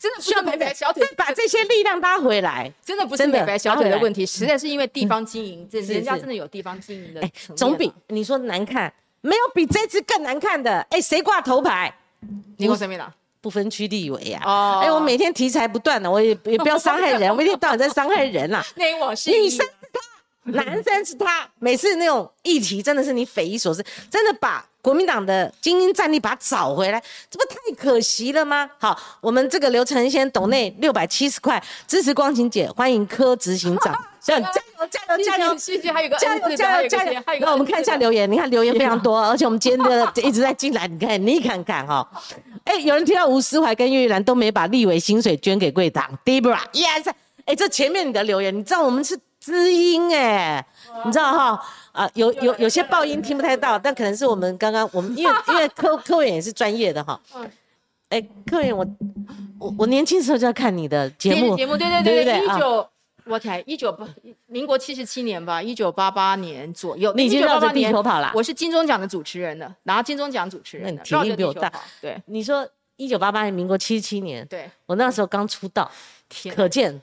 [0.00, 2.72] 真的需要美白小腿， 把这些力量拉回来。
[2.82, 7.20] 真的不是美白小腿的问题，实在是因为地方经营，这人家真的有地方经营的。
[7.54, 8.90] 总比你说难看，
[9.20, 10.80] 没有比这次更难看的。
[10.88, 11.94] 哎，谁挂头牌？
[12.56, 13.14] 你我什么了？
[13.42, 14.40] 不分区立委呀！
[14.44, 18.64] 哦，哎，我每天题材不断的，我也也不要伤害人，我一天到晚在伤害人啦。
[18.76, 28.68] 那我是，女生是他，男生是他，每次那种议题真的是你匪夷所思，真的把国民党的精英战力把它找回来，这不太可惜了吗？
[28.78, 33.94] 好，我们这个刘承先董内六百七十块支持光晴姐，欢迎柯执行长。
[34.20, 34.44] 加油
[34.90, 35.56] 加油加油！
[35.56, 37.22] 谢谢，还有个加油加油加油！
[37.40, 42.06] 那我们看一下留言，你看留言非常多， 而且我们今天的一直在进来，你看你看看哈。
[42.64, 47.10] 哎，有人提到吴思怀跟岳玉兰都没把立委薪水捐给贵党，Debra，Yes，
[47.46, 50.64] 哎，这前面你的留言，你知道我们是知音哎，
[51.06, 51.62] 你知道哈？
[51.92, 57.20] 啊，有有有些爆音听不太到，但可能是我们刚刚我们 因为因为科科员也是专业的哈。
[58.08, 58.86] 哎，科员我
[59.58, 62.86] 我我年轻时候就要看你的节目，节目对对对对，一九。
[63.26, 64.04] 我才一九八，
[64.46, 67.12] 民国七十七年吧，一九八八年左右。
[67.12, 68.32] 你已经绕着地球跑了。
[68.34, 71.70] 我是金钟奖的主持人了，拿金钟奖主持人，体力比我大。
[72.00, 72.66] 对，你说
[72.96, 75.88] 一九八八年，民国七十七年，对我那时候刚出道，
[76.52, 77.00] 可见。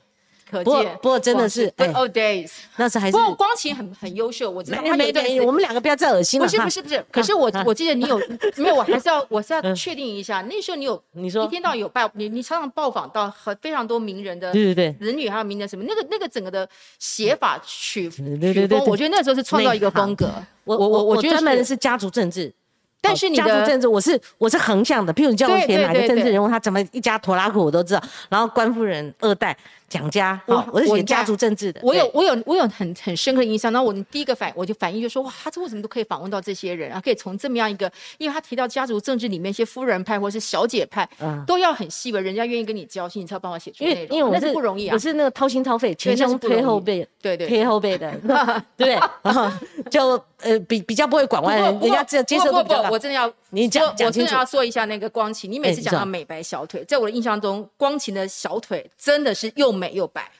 [0.50, 3.12] 可见，不过真的是 days，那是还是。
[3.12, 6.46] 不过光晴很很优秀，我知道他没对，我们两个不要再恶心了。
[6.46, 8.18] 不是不是不是，可是我我记得你有，
[8.56, 8.74] 没有？
[8.74, 16.68] 我还是要我是要确定一下，那时候你有，你说一天到晚有拜你你常常拜访到很非常多名人的对对对子女还有名人什么，那个那个整个的
[16.98, 20.32] 写法曲曲风，我觉得那时候是创造一个风格。
[20.64, 22.52] 我我我我专门是家族政治。
[23.00, 28.02] 但是你家族政治，我是我是横向的，譬如你叫我填哪个政治人物，他怎么一家拖拉苦我都知道。
[28.28, 29.56] 然后官夫人二代，
[29.88, 37.00] 蒋家，我好我是写家族政治的，我有我有我有很很深刻的印象，然后我第一个反我就反应就说哇，他这为什么都可以访问到这些人啊？
[37.00, 41.42] 可以从这么样一个，因为他提到家族政治里面一些夫人派或是小姐派，嗯。
[41.46, 44.94] 都要很细微，人家愿意跟你交心，你才有办法写出因内容，那为因为我是不容易啊。
[44.94, 44.98] 我。
[44.98, 46.60] 是那个掏心掏肺，前胸那是不容易。
[46.60, 47.46] 推后背，对对。
[47.46, 48.12] 贴后背的，
[48.76, 49.50] 对，然 后
[49.90, 52.98] 就呃比比较不会拐弯人，人家只有接受度比较高不过不我。
[52.98, 60.30] 真的要你讲说我真的讲清楚要说一下那个光晴，你每次讲到美白小腿，在我的印象中，光晴的小腿真的是又美又白。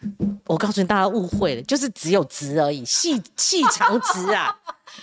[0.46, 4.54] 我告诉你，大家误会了，就是只有直而已，细细长直啊。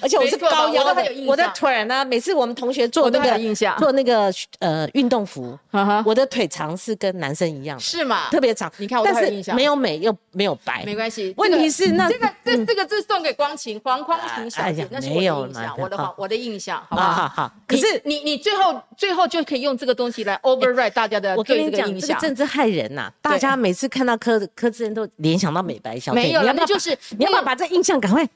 [0.02, 1.04] 而且我是高腰的。
[1.26, 3.78] 我的腿儿呢，每次我们同学做那个印象。
[3.78, 5.58] 做那个呃运动服，
[6.06, 8.30] 我的腿长是跟男生一样，是吗？
[8.32, 8.72] 特别长。
[8.78, 11.34] 你看我但是没有美又没有白，没关系。
[11.38, 16.16] 问题是那这个这这个字送给光晴黄光晴小姐那是我没有的印象，我的好。
[16.18, 17.28] 我的印象，好不好？
[17.28, 17.52] 好？
[17.68, 28.28] 可是你你最后最后就可以用这个东西来 override 大家的对我跟你讲，这个政治害人呐、大家每次看到柯柯志恩都联想到美白小姐，没有那就是你要不要把这印象赶快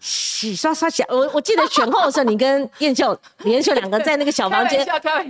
[0.00, 1.02] 洗刷刷洗？
[1.08, 4.86] 我我记得选后的时候，你跟燕秀、李燕秀两个在那个小房间。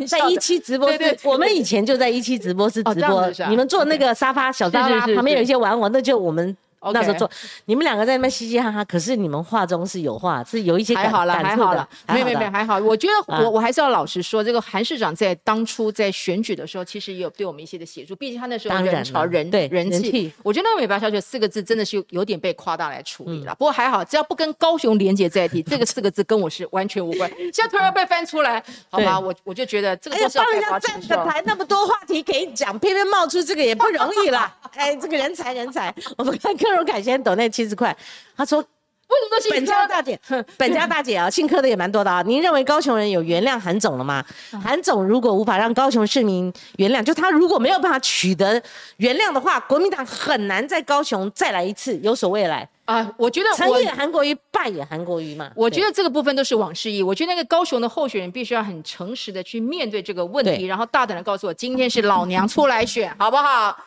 [0.06, 3.30] 在一期直播室，我们以前就在一期直播室直播。
[3.48, 6.56] 你们坐那个沙发小沙发，旁边有一些玩偶，那就我们
[6.92, 7.30] 那时候做。
[7.66, 12.78] 你们两个在那边嘻嘻哈哈，可是你们话中是有话，是有一些感还好了，还好了，没有没有没有，还好。
[12.78, 20.32] 我觉得啊我我还是要老实说，这个韩市长在当初在选举的时候，其实也有对我们一些的协助，毕竟他那时候人潮人对人气。
[20.42, 27.30] 我觉得那个美白小姐四个字真的是有有点被夸大来处理嗯了，不过还好，只要不跟高雄连结在一起，这个 四个字跟我是完全无关。
[27.52, 31.30] 现在突然被翻出来，好吧，我我就觉得这个哎呀都，是要帮人家站个承受。
[31.30, 34.54] 台那么多话题可以讲，偏偏冒出这个也不容易啦。
[34.74, 37.96] 哎，这个人才人才，我们看柯荣凯先抖那七十块，
[38.36, 40.18] 他说为什么都是本家大姐，
[40.58, 42.22] 本家大姐啊，姓柯的也蛮多的啊。
[42.22, 44.24] 您认为高雄人有原谅韩总了吗？
[44.62, 48.60] 韩总如果无法让高雄市民原谅，就他如果没有办法取得
[48.98, 52.68] 原谅的话，国民党很难在高雄再来一次有所未来。
[52.86, 53.14] 啊？
[53.16, 55.52] 我觉得我成也韩国瑜，败也韩国瑜嘛。
[55.54, 57.02] 我觉得这个部分都是往事意。
[57.02, 63.44] 我觉得那个高雄的候选人必须要很诚实的去面对这个问题，然后大胆的告诉我，今天是老娘出来选， 好不好？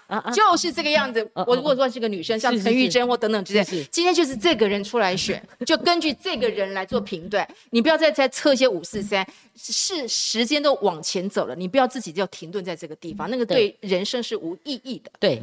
[0.07, 1.21] 啊啊就是这个样子。
[1.33, 7.47] 嗯我如果说是个女生，像陈玉珍或等等之类是是，今天就是这个人出来选， 就根据这个人来做评断。
[7.71, 9.25] 你不要再再测一些五四三，
[9.55, 15.09] 是时间都往前走了，你不要自己就停顿在这个地方，那个对人生是无意义的。
[15.19, 15.41] 对，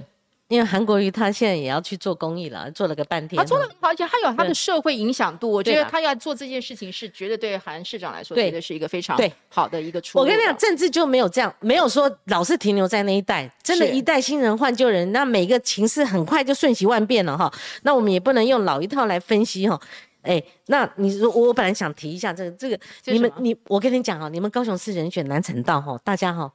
[0.49, 3.37] 因为韩国瑜他现在也要去做公益了，做了个半天。
[3.37, 5.51] 他做的很好，而且他有他的社会影响度。
[5.51, 10.25] 我觉得他要做这件事情，是绝对对韩市长来说，绝对是一个非常对好的一个出路。
[10.25, 17.53] 我跟你讲，政治就没有这样，没有说老是停留在那一代，真的，一代新人换旧人，那每个情势很快就瞬息万变了哈。
[17.83, 19.81] 那我们也不能用老一套来分析哈。
[20.23, 26.53] 哎，那你说我本来想提一下这个这个，你们你我跟你讲哦，你们高雄市人选难成道哈，大家哈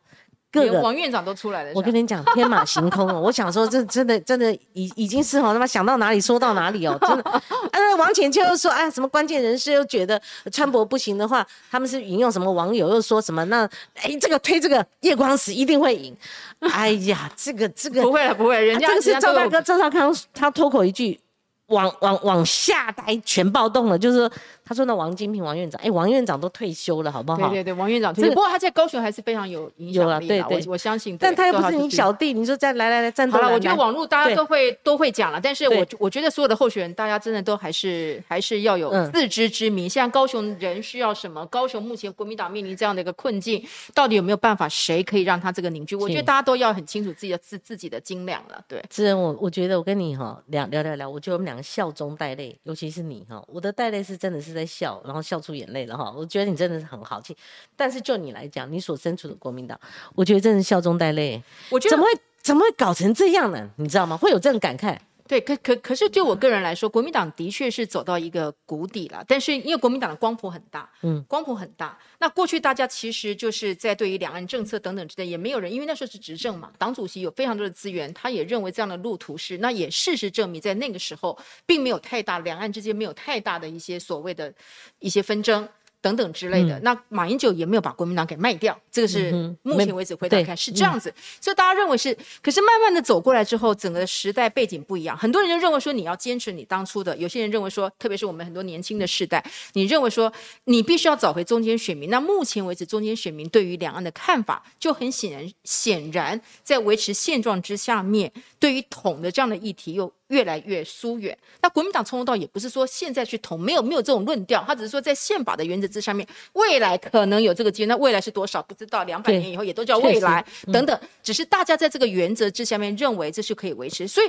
[0.52, 3.20] 各个连王院长都出来了，我跟你讲，天马行空哦！
[3.24, 7.32] 我想说，这真的真的已已经是哦，他妈想到哪里说到哪里哦，真的。
[7.32, 7.42] 啊，
[7.72, 10.22] 那王浅秋又说，哎，什么关键人士又觉得
[10.52, 13.46] 川博不行的话，他们是引用什么网友又说什么？
[13.46, 13.64] 那
[14.02, 16.16] 哎，这个推这个夜光石一定会赢。
[16.60, 21.20] 哎呀，这个这个不会了，不会，人家、啊这个是赵大哥赵少康他脱口一句。
[21.68, 23.98] 往往往下呆，全暴动了。
[23.98, 24.32] 就是说，
[24.72, 27.50] 他说那王金平王院长，哎，王院长都退休了，好不好？
[27.50, 31.18] 对对对，王院长推这个，不过他在高雄还是非常有影响力有啊对啦对我我相信。
[31.18, 31.90] 但他又不是你。
[31.90, 39.90] 小弟，你说再来来来战斗好了，我觉得网络大家都会都会讲了，但是我我觉得所有的候选人，大家真的都还是还是要有嗯自知之明。
[39.90, 41.46] 现在高雄人需要什么？
[41.48, 43.62] 高雄目前国民党面临这样的一个困境，
[43.94, 44.70] 到底有没有办法？
[44.70, 45.98] 谁可以让他这个凝聚？
[45.98, 48.64] 我觉得大家都要很清楚自己的自自己的斤两了。
[48.70, 56.14] 对，志恩，我我觉得我跟你哈聊聊聊聊，我觉得我们两个笑中带泪，尤其是你哈，我的带泪是真的是在笑，然后笑出眼泪了哈。
[56.16, 57.36] 我觉得你真的是很好气，
[57.76, 59.80] 但是就你来讲，你所身处的国民党，
[60.16, 63.70] 我觉得真的是笑中带泪，我觉得怎么会怎么会搞成这样呢？
[63.78, 64.18] 你知道吗？
[64.18, 64.98] 会有这种感慨。
[65.32, 69.24] 对，可可可是对我个人来说，国民党的确是走到一个谷底了。
[69.26, 71.98] 但是因为国民党的光谱很大，嗯嗯，光谱很大。
[72.20, 84.54] 那过去大家其实就是在对于两岸政策等等之类，也没有人，因为那时候是执政嘛，党主席有非常多的资源，他也认为这样的路途是，那也事实证明，在那个时候并没有太大，两岸之间没有太大的一些所谓的
[85.00, 85.66] 一些纷争。
[86.02, 89.32] 等等之类的，那马英九也没有把国民党给卖掉，这个是
[89.62, 99.44] 目前为止回头对看是这样子，所以大家认为是，可是慢慢的走过来之后，整个时代背景不一样，很多人就认为说你要坚持你当初的，有些人认为说，特别是我们很多年轻的世代，
[99.74, 100.32] 你认为说
[100.66, 102.10] 你必须要找回中间选民。
[102.10, 111.38] 那目前为止，中间选民对于两岸的看法就很显然，显然在维持现状之下面，对于统的这样的议题又越来越疏远。
[111.62, 117.86] 那国民党从头到也不是说现在去统，没有没有这种论调，他只是说在宪法的原则之上面，未来可能有这个机会。
[117.88, 121.00] 那未来是多少不知道，两百年以后也都叫未来等等。
[121.22, 124.28] 只是大家在这个原则之下面认为这是可以维持，所以。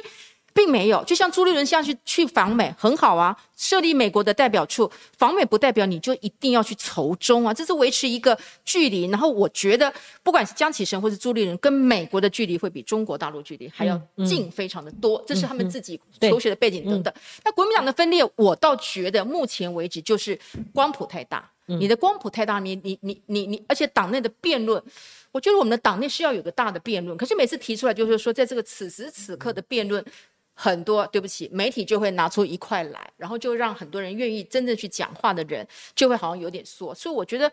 [0.54, 9.06] 并没有，就像朱立伦下去去访美很好啊，设立美国的代表处，访美不代表你就一定要去仇中啊，这是维持一个距离。
[9.08, 9.92] 然后我觉得，
[10.22, 17.12] 不管是江启臣或是朱立伦，跟美国的距离会比中国大陆距离还要近非常的多，这是他们自己求学的背景等等。
[17.44, 20.38] 那国民党的分裂，我倒觉得目前为止就是
[20.74, 24.82] 光谱太大，你的光谱太大，你你你你你，而且党内的辩论，
[25.30, 30.04] 我觉得我们的党内是要有个大的辩论，可是每次提出来就是说，在这个此时此刻的辩论。
[30.54, 36.94] 很多对不起，媒体就会拿出一块来，然后就让很多人愿意真正去讲话的人，就会好像有点缩。
[36.94, 37.50] 所以我觉得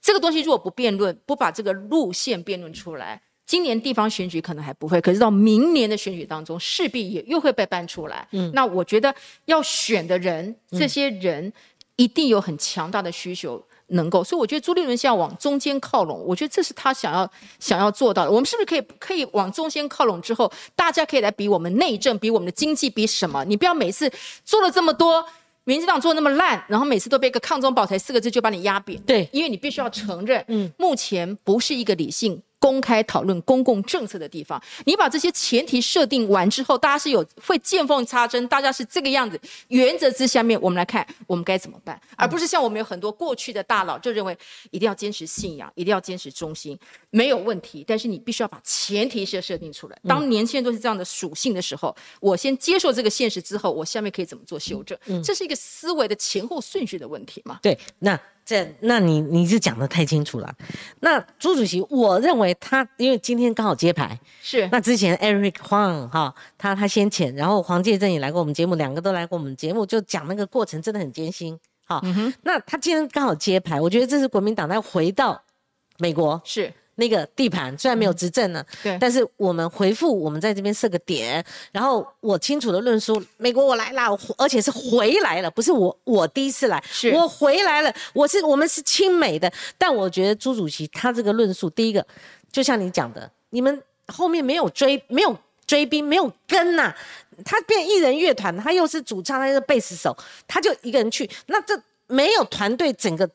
[0.00, 8.28] 这个东西如果不辩论，不把这个路线辩论出来，今年地方选举可能还不会，可是到明年的选举当中，势必也又会被搬出来。
[8.32, 9.14] 嗯，那我觉得
[9.46, 11.52] 要选的人，这些人
[11.96, 13.64] 一定有很强大的需求。
[13.92, 18.30] 能够，所以我觉得朱立伦是要往中间靠拢，我觉得这是他想要想要做到的。
[18.30, 23.44] 我们是不是可以可以往中间靠拢之后，大家可以来比我们内政，比我们的经济，比什么？
[23.44, 24.10] 你不要每次
[24.44, 25.24] 做了这么多，
[25.64, 29.00] 民进党做那么烂，然后每次都被一个“抗中保台”四个字就把你压扁。
[29.02, 32.42] 对，因为你必须要承认，嗯，目前不是一个理性。
[32.62, 39.38] 公开讨论公共政策的地方，你把这些前提设定完之后，大家是有会见缝插针，大家是这个样子。
[39.66, 44.38] 原则之下面，我们来看我们该怎么办，而不是像我们有很多过去的大佬就认为
[44.70, 46.78] 一定要坚持信仰，一定要坚持中心，
[47.10, 47.84] 没有问题。
[47.84, 49.98] 但是你必须要把前提设设定出来。
[50.06, 54.96] 当年轻人都是这样的属性的时候，我先接受这个现实之后，我下面可以怎么做修正？
[55.24, 57.58] 这是一个思维的前后顺序的问题嘛？
[57.60, 58.16] 对，那。
[58.44, 60.54] 这，那你你是讲的太清楚了。
[61.00, 71.58] 那朱主席，我认为他因为今天刚好揭牌，是那之前 Eric Huang 哈，他他先前，然后黄介正也来过我们节目，两个都来过我们节目，就讲那个过程真的很艰辛。
[71.84, 72.02] 好，
[72.42, 75.42] 那他今天刚好揭牌，我觉得这是国民党在回到
[75.98, 76.72] 美国是。
[76.96, 87.10] 那个地盘虽然没有执政呢，对，但是我们回复，我们在这边设个点，然后我清楚的论述，美国我来啦，而且是回来了，不是我我第一次来，是。
[87.12, 92.06] 我回来了，我是我们是亲美的，但我觉得朱主席他这个论述，第一个
[92.50, 95.36] 就像你讲的，你们后面没有追，没有
[95.66, 96.94] 追兵，没有跟呐，
[97.44, 100.14] 他变艺人乐团，他又是主唱，他又是贝斯手，
[100.46, 101.80] 他就一个人去，那这
[102.12, 103.28] 没有团队整个。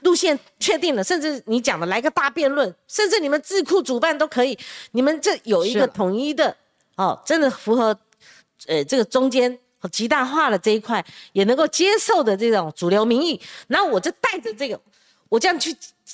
[0.00, 4.58] 路线确定了，甚至你讲的来个大辩论，甚至你们智库主办都可以。
[4.90, 6.54] 你们这有一个统一的
[6.96, 7.96] 哦，真的符合
[8.66, 9.56] 呃这个中间
[9.92, 13.40] 极大化的这一块，也能够接受的这种主流民意。
[13.68, 14.78] 然后我就带着这个，
[15.28, 15.70] 我这样去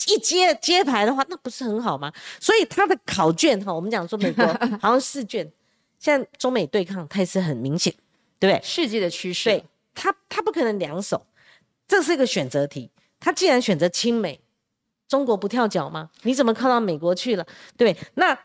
[0.06, 2.12] 一接接牌的话，那不是很好吗？
[2.38, 4.44] 所以他的考卷哈，我们讲说美国
[4.82, 5.50] 好像试卷，
[5.98, 7.90] 现在中美对抗态势很明显，
[8.38, 8.62] 对不对？
[8.62, 9.64] 世界的趋势，对，
[9.94, 11.24] 他他不可能两手，
[11.88, 12.92] 这是一个选择题。
[13.18, 14.40] 他既然选择亲美，
[15.08, 16.10] 中国不跳脚吗？
[16.22, 17.44] 你怎么靠到美国去了？
[17.76, 18.38] 对，那。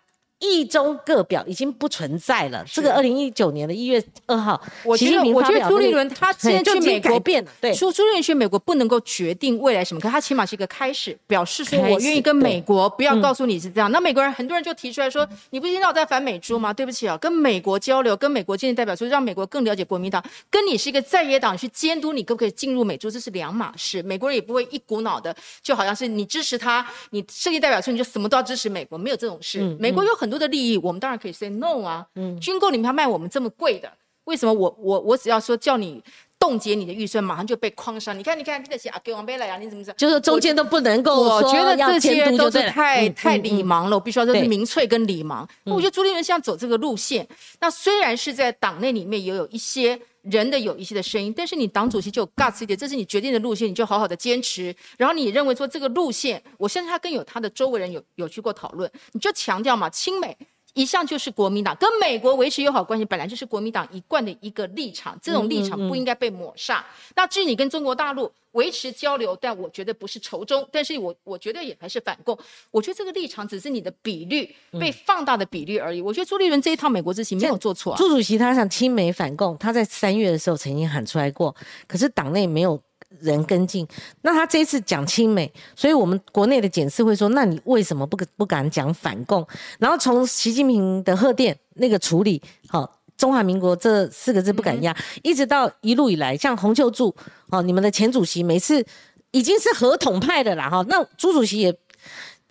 [0.43, 2.63] 一中各表已经不存在了。
[2.67, 7.51] 这个二零一九年的一月二号，我觉得，我觉得朱立伦他现在去美国变了。
[7.61, 13.91] 对，朱朱立伦去美国不能够决定未来什么，可他起码是一个开始，表示说我愿意跟美国，不要告诉你是这样。
[13.91, 16.73] 那美国人很多人就提出来说，你不是道我在反美猪吗？
[16.73, 20.23] 对不起啊，跟美国交流，跟美国建立代表处，让美国更了解国民党。
[20.49, 24.01] 跟你是一个在野党去监督你可不可以进入美猪，这是两码事。
[24.03, 29.61] 美国人也不会一股脑的，就好像是你支持他，你设立代表处，你就什么都要支持美国，没有这种事。
[29.79, 32.05] 美国有很多的利益，我们当然可以 say no 啊。
[32.15, 33.91] 嗯，军购你们要卖我们这么贵的，
[34.25, 36.03] 为什么我我我只要说叫你
[36.39, 38.17] 冻结你的预算，马上就被框上？
[38.17, 39.95] 你看你看，这些啊，给王贝莱啊，你怎么知道？
[39.97, 41.21] 就是中间都不能够。
[41.21, 45.47] 我觉得这些都是太太礼盲了，我必须要说是民粹跟礼盲。
[45.63, 47.27] 我觉得朱立伦像走这个路线，
[47.59, 49.99] 那虽然是在党内里面也有一些。
[50.24, 54.76] 人的有一些的声音，但是你党主席就 guts 一点，这是你决定的路线，你就好好的坚持。
[54.97, 60.38] 然后你认为说这个路线，我相信他更有他的周围人有有去过讨论，你就强调嘛，亲美。
[60.74, 66.82] 一向就是国民党跟美国维持友好关系，本来就是国民党一贯的一个立场，这种立场不应该被抹煞。
[67.15, 72.38] 那至于你跟中国大陆维持交流，但我觉得不是仇中，但是我我觉得也还是反共。
[72.71, 76.01] 我觉得这个立场只是你的比率被放大的比率而已。
[76.01, 77.95] 我觉得朱立伦这一套美国之行没有做错。
[77.97, 81.55] 朱主席他想亲美反共，他在三月的时候曾经喊出来过，
[81.88, 82.82] 可是党内没有。
[83.20, 83.88] 人跟进，
[84.22, 89.45] 那他这一次讲亲美，所以我们国内的检视会说，那你为什么不不敢讲反共？
[89.80, 97.16] 然后从习近平的贺电那个处理，好，中华民国这四个字不敢压，一直到一路以来，像洪秀柱，
[97.49, 98.86] 哦，你们的前主席每次
[99.32, 101.74] 已经是合统派的啦，哈，那朱主席也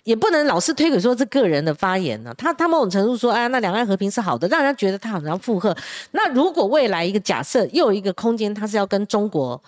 [0.05, 5.77] 也不能老是推给说这个人的发言呢、他他某种程度说，哎，那两岸和平是好的，让人家觉得他好像附和。
[6.11, 9.63] 那如果未来一个假设又有一个空间，他是要跟中国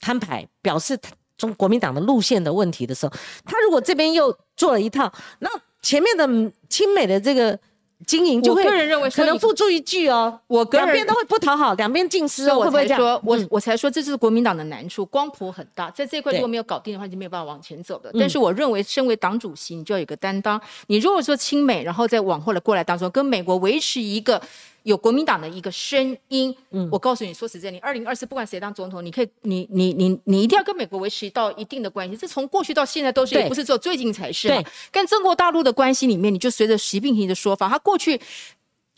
[0.00, 0.98] 摊牌，表示
[1.36, 3.12] 中国民党的路线的问题的时候，
[3.44, 5.48] 他如果这边又做了一套，那
[5.82, 6.26] 前面的
[6.68, 7.58] 亲美的这个
[8.06, 12.98] 经营就会我个人认为可能付诸一炬哦，我个人两边都会不讨好，两边尽失哦，我会不会这样？
[12.98, 18.10] 才说，我嗯我才说这就是国民党的难处，光谱很大，在这一块如果没有搞定的话，就没有办法往前走的。
[18.10, 20.60] 嗯但是我认为，身为党主席，你就要有个担当。
[20.88, 24.40] 你如果说亲美，然后再往后的过来当中，跟美国维持一个。
[24.86, 26.88] 有国民党的一个声音，嗯。
[26.92, 34.48] 我告诉你，说实在，你二零二四不管谁当总统，你可以，你你你你一定要跟美国维持到一定的关系，这从过去到现在都是，也不是只有最近才是。
[34.92, 38.20] 跟中国大陆的关系里面，你就随着习近平的说法，他过去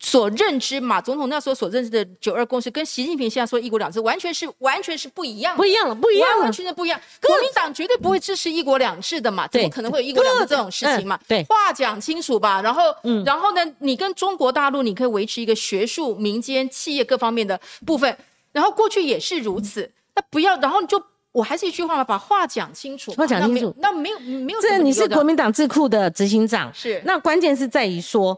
[0.01, 6.53] 所认知，马总统那时候所认知的九二共识，跟习近平现在说一国两制，完全是完全是不一样的不一样了，不一样了完完。
[6.53, 7.01] 全全不一样。
[7.21, 11.17] 国民党绝对不会支持一国两制的嘛，怎么可能会有一国两制这种事情嘛？
[11.17, 12.63] 嗯对话讲清楚吧。
[12.63, 18.17] 然后，嗯然后呢，你跟中国大陆，你可以维持一个学术、民间、企业各方面的部分，
[18.53, 19.91] 然后过去也是如此。
[20.15, 21.03] 那不要，然后你就。
[21.31, 23.19] 我还是一句话嘛，把话讲清楚嘛。
[23.19, 28.37] 话讲清楚那没有，那没有，没有这你是国民党智库的执行长，是那关键是在于说，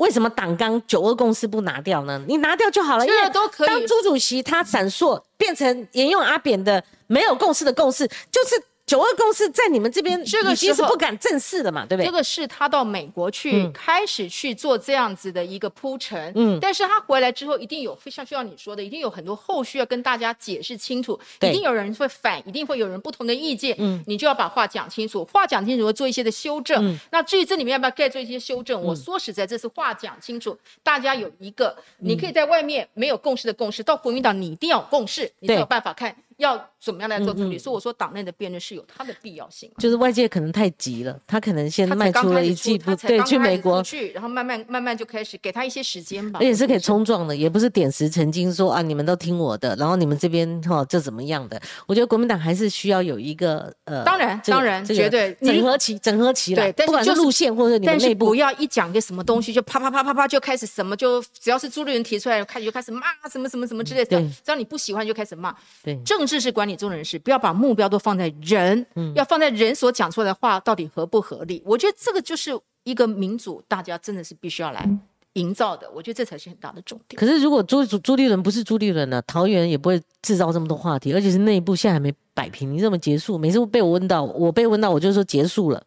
[0.00, 2.22] 为什么党纲九二共识不拿掉呢？
[2.26, 12.06] 你拿掉就好了，因这为都可以当朱主席他闪烁变成沿用阿扁的没有共识的共识，就是九二共识在你们这边这个已经是时候不敢正视的嘛，对不对？
[12.06, 13.72] 这个是他到美国去、嗯。
[13.72, 16.58] 开始去做这样子的一个铺陈，嗯。
[16.60, 21.50] 但是他回来之后一定有非常需要你说的，一定有很多后续要跟大家解释清楚，对。
[21.50, 24.02] 一定有人会反，一定会有人不同的意见，嗯。
[24.08, 26.84] 你就要把话讲清楚，话讲清楚，做一些的修正。
[26.84, 26.98] 嗯。
[27.12, 37.56] 那至于这里面要不要该做一些修正，我说实在，这是话讲清楚，大家有一个，你可以在外面没有共识的共识，到国民党你一定要有共识，你才有办法看要怎么样来做处理。
[37.56, 39.70] 嗯嗯所以我说党内的辩论是有它的必要性。
[39.78, 46.40] 就是外界可能太急了，他可能先迈出了一季步，对，去美国去，然后慢慢慢慢就开始给他一些时间吧。
[46.40, 51.60] 而且是可以冲撞的，也不是点石成金说啊，你们都听我的，然后你们这边哈这怎么样的？
[51.86, 65.54] 我觉得国民党还是需要有一个呃，当然这个当然这个绝对整合起整合起来，对不管是路线或者你们但是内部不要一讲个什么东西就啪啪啪啪啪就开始什么就只要是朱立伦提出来，开始就开始骂什么什么什么之类的，只要你不喜欢就开始骂。
[65.82, 71.60] 对政治是管理中人士，不要把目标都放在人，嗯要放在人所讲出来的话到底合不合理。
[71.66, 74.88] 我觉得这个就是一个民主，大家真的是必须要来
[75.32, 75.90] 营造的。
[75.90, 77.18] 我觉得这才是很大的重点。
[77.18, 83.36] 可是如果朱朱朱立伦不是朱立伦呢，桃园也不会制造这么多话题，而且是内部现在还没摆平，你怎么结束？
[83.36, 85.84] 每次被我问到，我被问到，我就说结束了。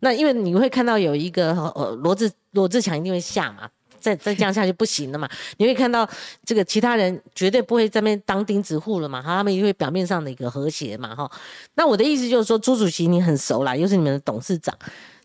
[0.00, 3.68] 那因为你会看到有一个呃罗志罗志强一定会下嘛，
[4.02, 5.28] 再再这样下去不行了嘛。
[5.58, 6.06] 你会看到
[6.44, 11.30] 这个其他人绝对不会在那边当钉子户了嘛，他们因为表面上的一个和谐嘛哈。
[11.74, 14.76] 那我的意思就是说，朱主席你很熟啦，又是你们的董事长。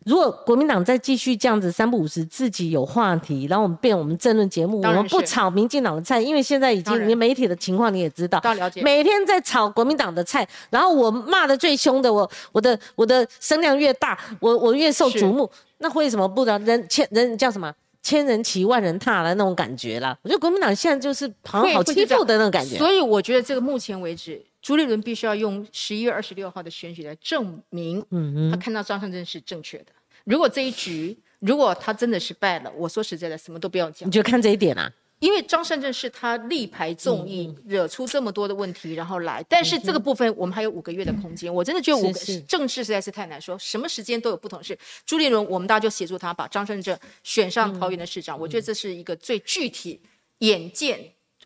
[0.06, 15.50] 如果国民党再继续这样子三不五时自己有话题，然后我们变我们政论节目，我们不炒民进党的菜，因为现在已经连媒体的情况你也知道，了解每天在炒国民党的菜，然后我骂的最凶的，我我的我的声量越大，我我越受瞩目，
[15.80, 16.58] 那为什么不呢？
[16.60, 17.74] 人千人叫什么？
[18.08, 20.18] 千人骑万人踏的那种感觉啦。
[20.22, 22.78] 我觉得国民党现在就是好像好欺负的那种感觉。
[22.78, 29.88] 所以我觉得这个目前为止，朱立伦必须要用十一月二十六号的选举来证明，嗯他看到张善政是正确的。
[30.24, 34.90] 如果这一局，如果他真的是败了，我说实在的，什么都不要讲你，就看这一点啊。
[35.20, 39.44] 因为张善政是他力排众嗯议，惹出这么多的问题，然后来。
[39.50, 44.78] 但是这个部分我们还有五个月的空间，我真的觉得五个政治实在是太难说，什么时间都有不同的事。
[45.06, 50.00] 朱立伦，我们大家就协助他把张善政选上桃园的市嗯长，我觉得这是一个最具体、
[50.40, 51.00] 眼见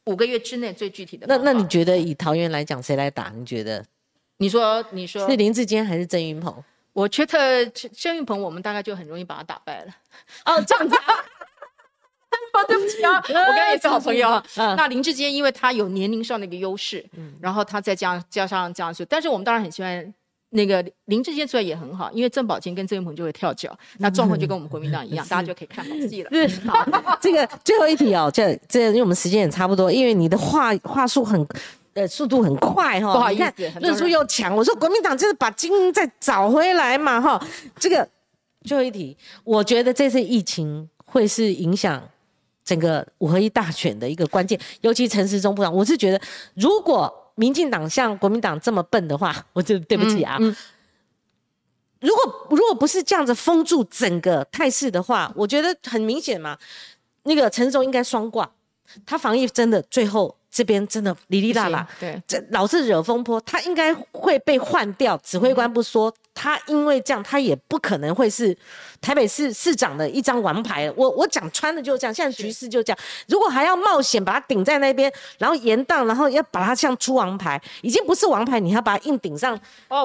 [0.05, 1.37] 五个月之内最具体的那。
[1.37, 3.29] 那你觉得以桃园来讲，谁来打？
[3.29, 3.85] 你觉得
[4.37, 6.61] 你说，你说是，林志坚还是郑云鹏？
[6.91, 9.95] 我觉得郑郑云鹏，我们大概就很容易把他打败了。
[10.43, 10.93] 哦，这样子
[12.67, 17.05] 对不起啊， 我跟他也是好朋友那林志坚，因为他有年龄上的一个优势，
[17.39, 20.13] 然后他再加上加上这样子，但是我们当然很喜欢。
[20.53, 26.29] 那个林志坚出来也很好，因为郑宝金跟郑云鹏就会跳脚，那状况就跟我们国民党一样，大家就可以看好戏了。
[26.49, 31.47] 是好，这个最后一题哦，这 这因为我们时间也差不多，因为你的话话术很。
[31.93, 34.55] 呃，速度很快哈、不好意思论述又强。
[34.55, 37.41] 我说国民党就是把精英再找回来嘛哈。
[37.79, 38.07] 这个
[38.65, 42.01] 最后一题，我觉得这次疫情会是影响
[42.71, 46.21] 整个五合一大选的一个关键，尤其陈时中部长，我是觉得
[46.53, 50.37] 如果民进党像国民党这么笨的话，我就对不起啊。
[50.39, 50.55] 嗯嗯
[51.99, 56.57] 如果如果不是这样子封住整个态势的话，我觉得很明显嘛，
[57.23, 58.49] 那个陈时中应该双挂，
[59.05, 65.17] 他防疫真的最后这边真的哩哩啦啦，对，这老是惹风波，他应该会被换掉。
[65.17, 68.55] 指挥官不说，他因为这样，他也不可能会是
[68.99, 70.91] 台北市市长的一张王牌。
[70.95, 72.97] 我我讲穿的就是这样，现在局势就这样。
[73.27, 79.57] 如果还要冒险把他顶在那边，然后延宕，然后要把他像出王牌，已经不是王牌，你要把他硬顶上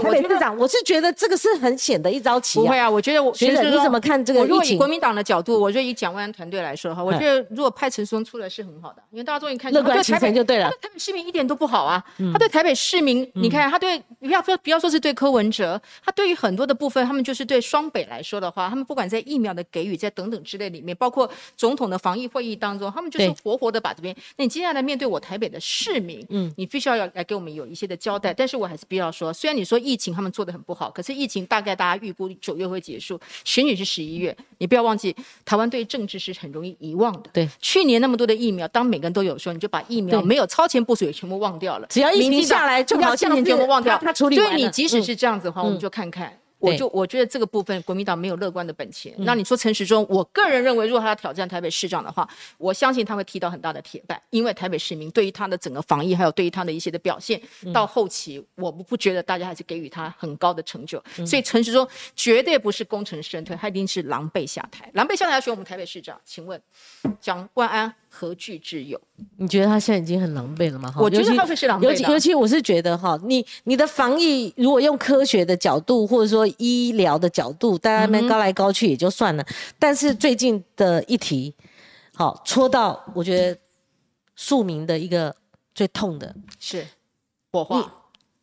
[0.03, 2.59] 台北市长，我是觉得这个是很险的一招棋。
[2.59, 10.69] 不会啊，我觉得我觉得你怎么看这个如果以国民党的角度，我觉得以蒋万安团队来说哈，我觉得如果派陈松出来是很好的，因为大家终于看乐观其成就对了。
[10.83, 12.03] 台北市民一点都不好啊，
[12.33, 24.17] 他对台北市民，你看他对不要不要不要说是对柯文哲，他对于很多的部分，他们就是对双北来说的话，他们不管在疫苗的给予，在等等之类里面，包括总统的防疫会议当中，他们就是活活的把这边。
[24.39, 28.33] 那你接下来面对我台北的市民，嗯，你必须要要来给我们有一些的交代。
[28.33, 35.15] 但是我还是必要说，虽然你说疫情他们做的很不好，可是疫情大概大家预估九月会结束，选举是十一月，你不要忘记，
[35.45, 37.29] 台湾对政治是很容易遗忘的。
[37.35, 41.87] 对，去年那么多的疫苗，当每个人都有时候，你就把疫苗没有超前部署也全部忘掉了。
[41.91, 43.99] 只要疫情下来，就好像全部忘掉。
[43.99, 46.39] 他处理完所以你即使是这样子的话，我们就看看。
[46.59, 49.15] 我就我觉得这个部分国民党没有乐观的本钱。
[49.19, 52.27] 那你说陈时中，我个人认为，如果他要挑战台北市长的话，
[52.57, 57.39] 我相信他会踢到很大的铁板，因为台北市民对于他的整个防疫，还有对于他的一些的表现，
[57.75, 61.01] 到后期我们不觉得大家还是给予他很高的成就。
[61.27, 61.87] 所以陈时中
[62.17, 64.91] 绝对不是功成身退，他一定是狼狈下台。
[64.95, 66.61] 狼狈下台要选我们台北市长，请问
[67.21, 67.95] 蒋万安？
[68.17, 68.99] 何惧之有？
[69.37, 70.91] 你觉得他现在已经很狼狈了吗？
[70.97, 79.45] 我觉得他会是狼狈尤其尤其我是觉得哈，你你的防疫如果用科学的角度或者说医疗的角度，大家们高来高去也就算了。
[79.79, 81.55] 但是最近的一题，
[82.15, 83.59] 好戳到我觉得
[84.35, 85.37] 庶民的一个
[85.75, 86.87] 最痛的是
[87.53, 87.93] 火化。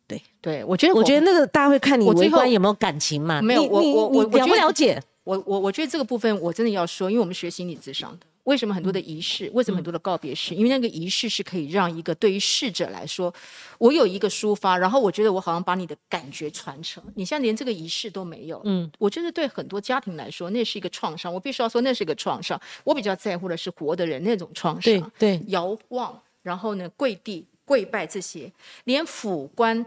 [0.06, 3.42] 对对，我觉得我觉得那个大家会看你围观有没有感情嘛？
[3.42, 5.02] 没有，我我我了不了解？
[5.24, 8.26] 我我我觉得这个部分我真的要说，因为我们学心理智商的。
[8.44, 9.50] 为什么很多的仪式？
[9.52, 10.54] 为什么很多的告别式？
[10.54, 13.32] 因为那个仪式是可以让一个对于逝者来说，
[13.78, 17.02] 我有一个抒发，然后我觉得我好像把你的感觉传承。
[17.14, 21.32] 你现在连这个仪式都没有，嗯，我觉得对很多家庭来说，那是一个创伤。
[21.32, 22.60] 我必须要说，那是一个创伤。
[22.84, 25.12] 我比较在乎的是活的人那种创伤。
[25.18, 28.52] 对对，遥望，然后呢，跪地跪拜这些，
[28.84, 29.84] 连辅官。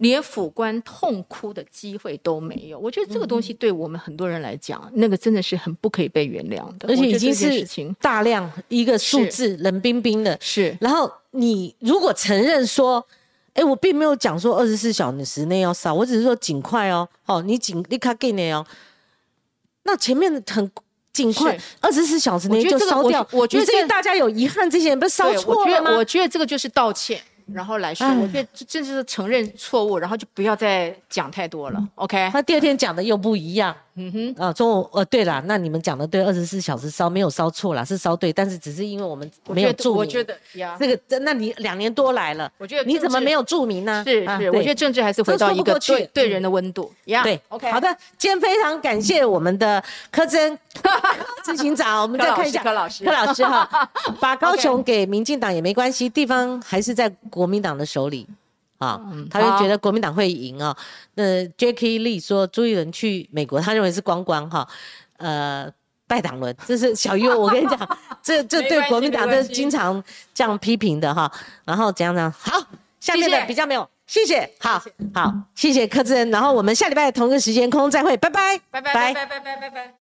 [0.00, 10.36] 连府官痛哭的机会都没有，我觉得这个东西对我们很多人来讲，那个真的是很不可以被原谅的，而且已经是大量一个数字，冷冰冰的。
[10.40, 13.06] 是，然后你如果承认说，
[13.52, 18.66] 哎，我并没有讲说二十四小时内要烧，我只是说尽快哦，哦，你尽立刻给你哦，
[19.82, 20.70] 那前面很
[21.12, 25.94] 尽快，二十四小时内就烧掉，我觉得这个大家有遗憾，这些人不是烧错了吗？
[25.96, 27.20] 我觉得这个就是道歉。
[27.52, 31.88] 然后来说，我觉得这就是承认错误，然后就不要再讲太多了。
[31.96, 33.74] OK，他第二天讲的又不一样。
[34.00, 39.98] 嗯哼，啊，中午呃，对了，那你们讲的对，二十四小时烧没有烧错啦，是烧对，但是只是因为我们没有注明。
[39.98, 44.02] 我觉得呀，这个，那你两年多来了，我觉得你怎么没有注明呢？
[44.06, 46.90] 是是，我觉得政治还是回到一个对对人的温度。
[47.06, 50.58] 呀，对，OK，好的，今天非常感谢我们的柯真
[51.44, 53.68] 执行长，我们再看一下柯老师，柯老师哈，
[54.20, 58.26] 把高雄给民进党也没关系，地方还是在国民党的手里。
[58.80, 59.00] 啊，
[59.30, 60.76] 他就觉得国民党会赢啊。
[61.14, 64.66] 那 Jackie Lee 说朱一伦去美国，他认为是光光哈，
[65.18, 65.70] 呃，
[66.06, 70.02] 拜党伦，这是 小优，我跟你讲，这这对国民党这是经常
[70.32, 71.30] 这样批评的哈。
[71.66, 72.58] 然后怎样怎样，好，
[72.98, 74.82] 下面的比较没有，谢谢，好，
[75.14, 76.30] 好，谢谢柯志恩。
[76.30, 79.99] 然后我们下礼拜同一个时间空中再会，拜拜，拜拜，拜拜，拜拜，拜拜。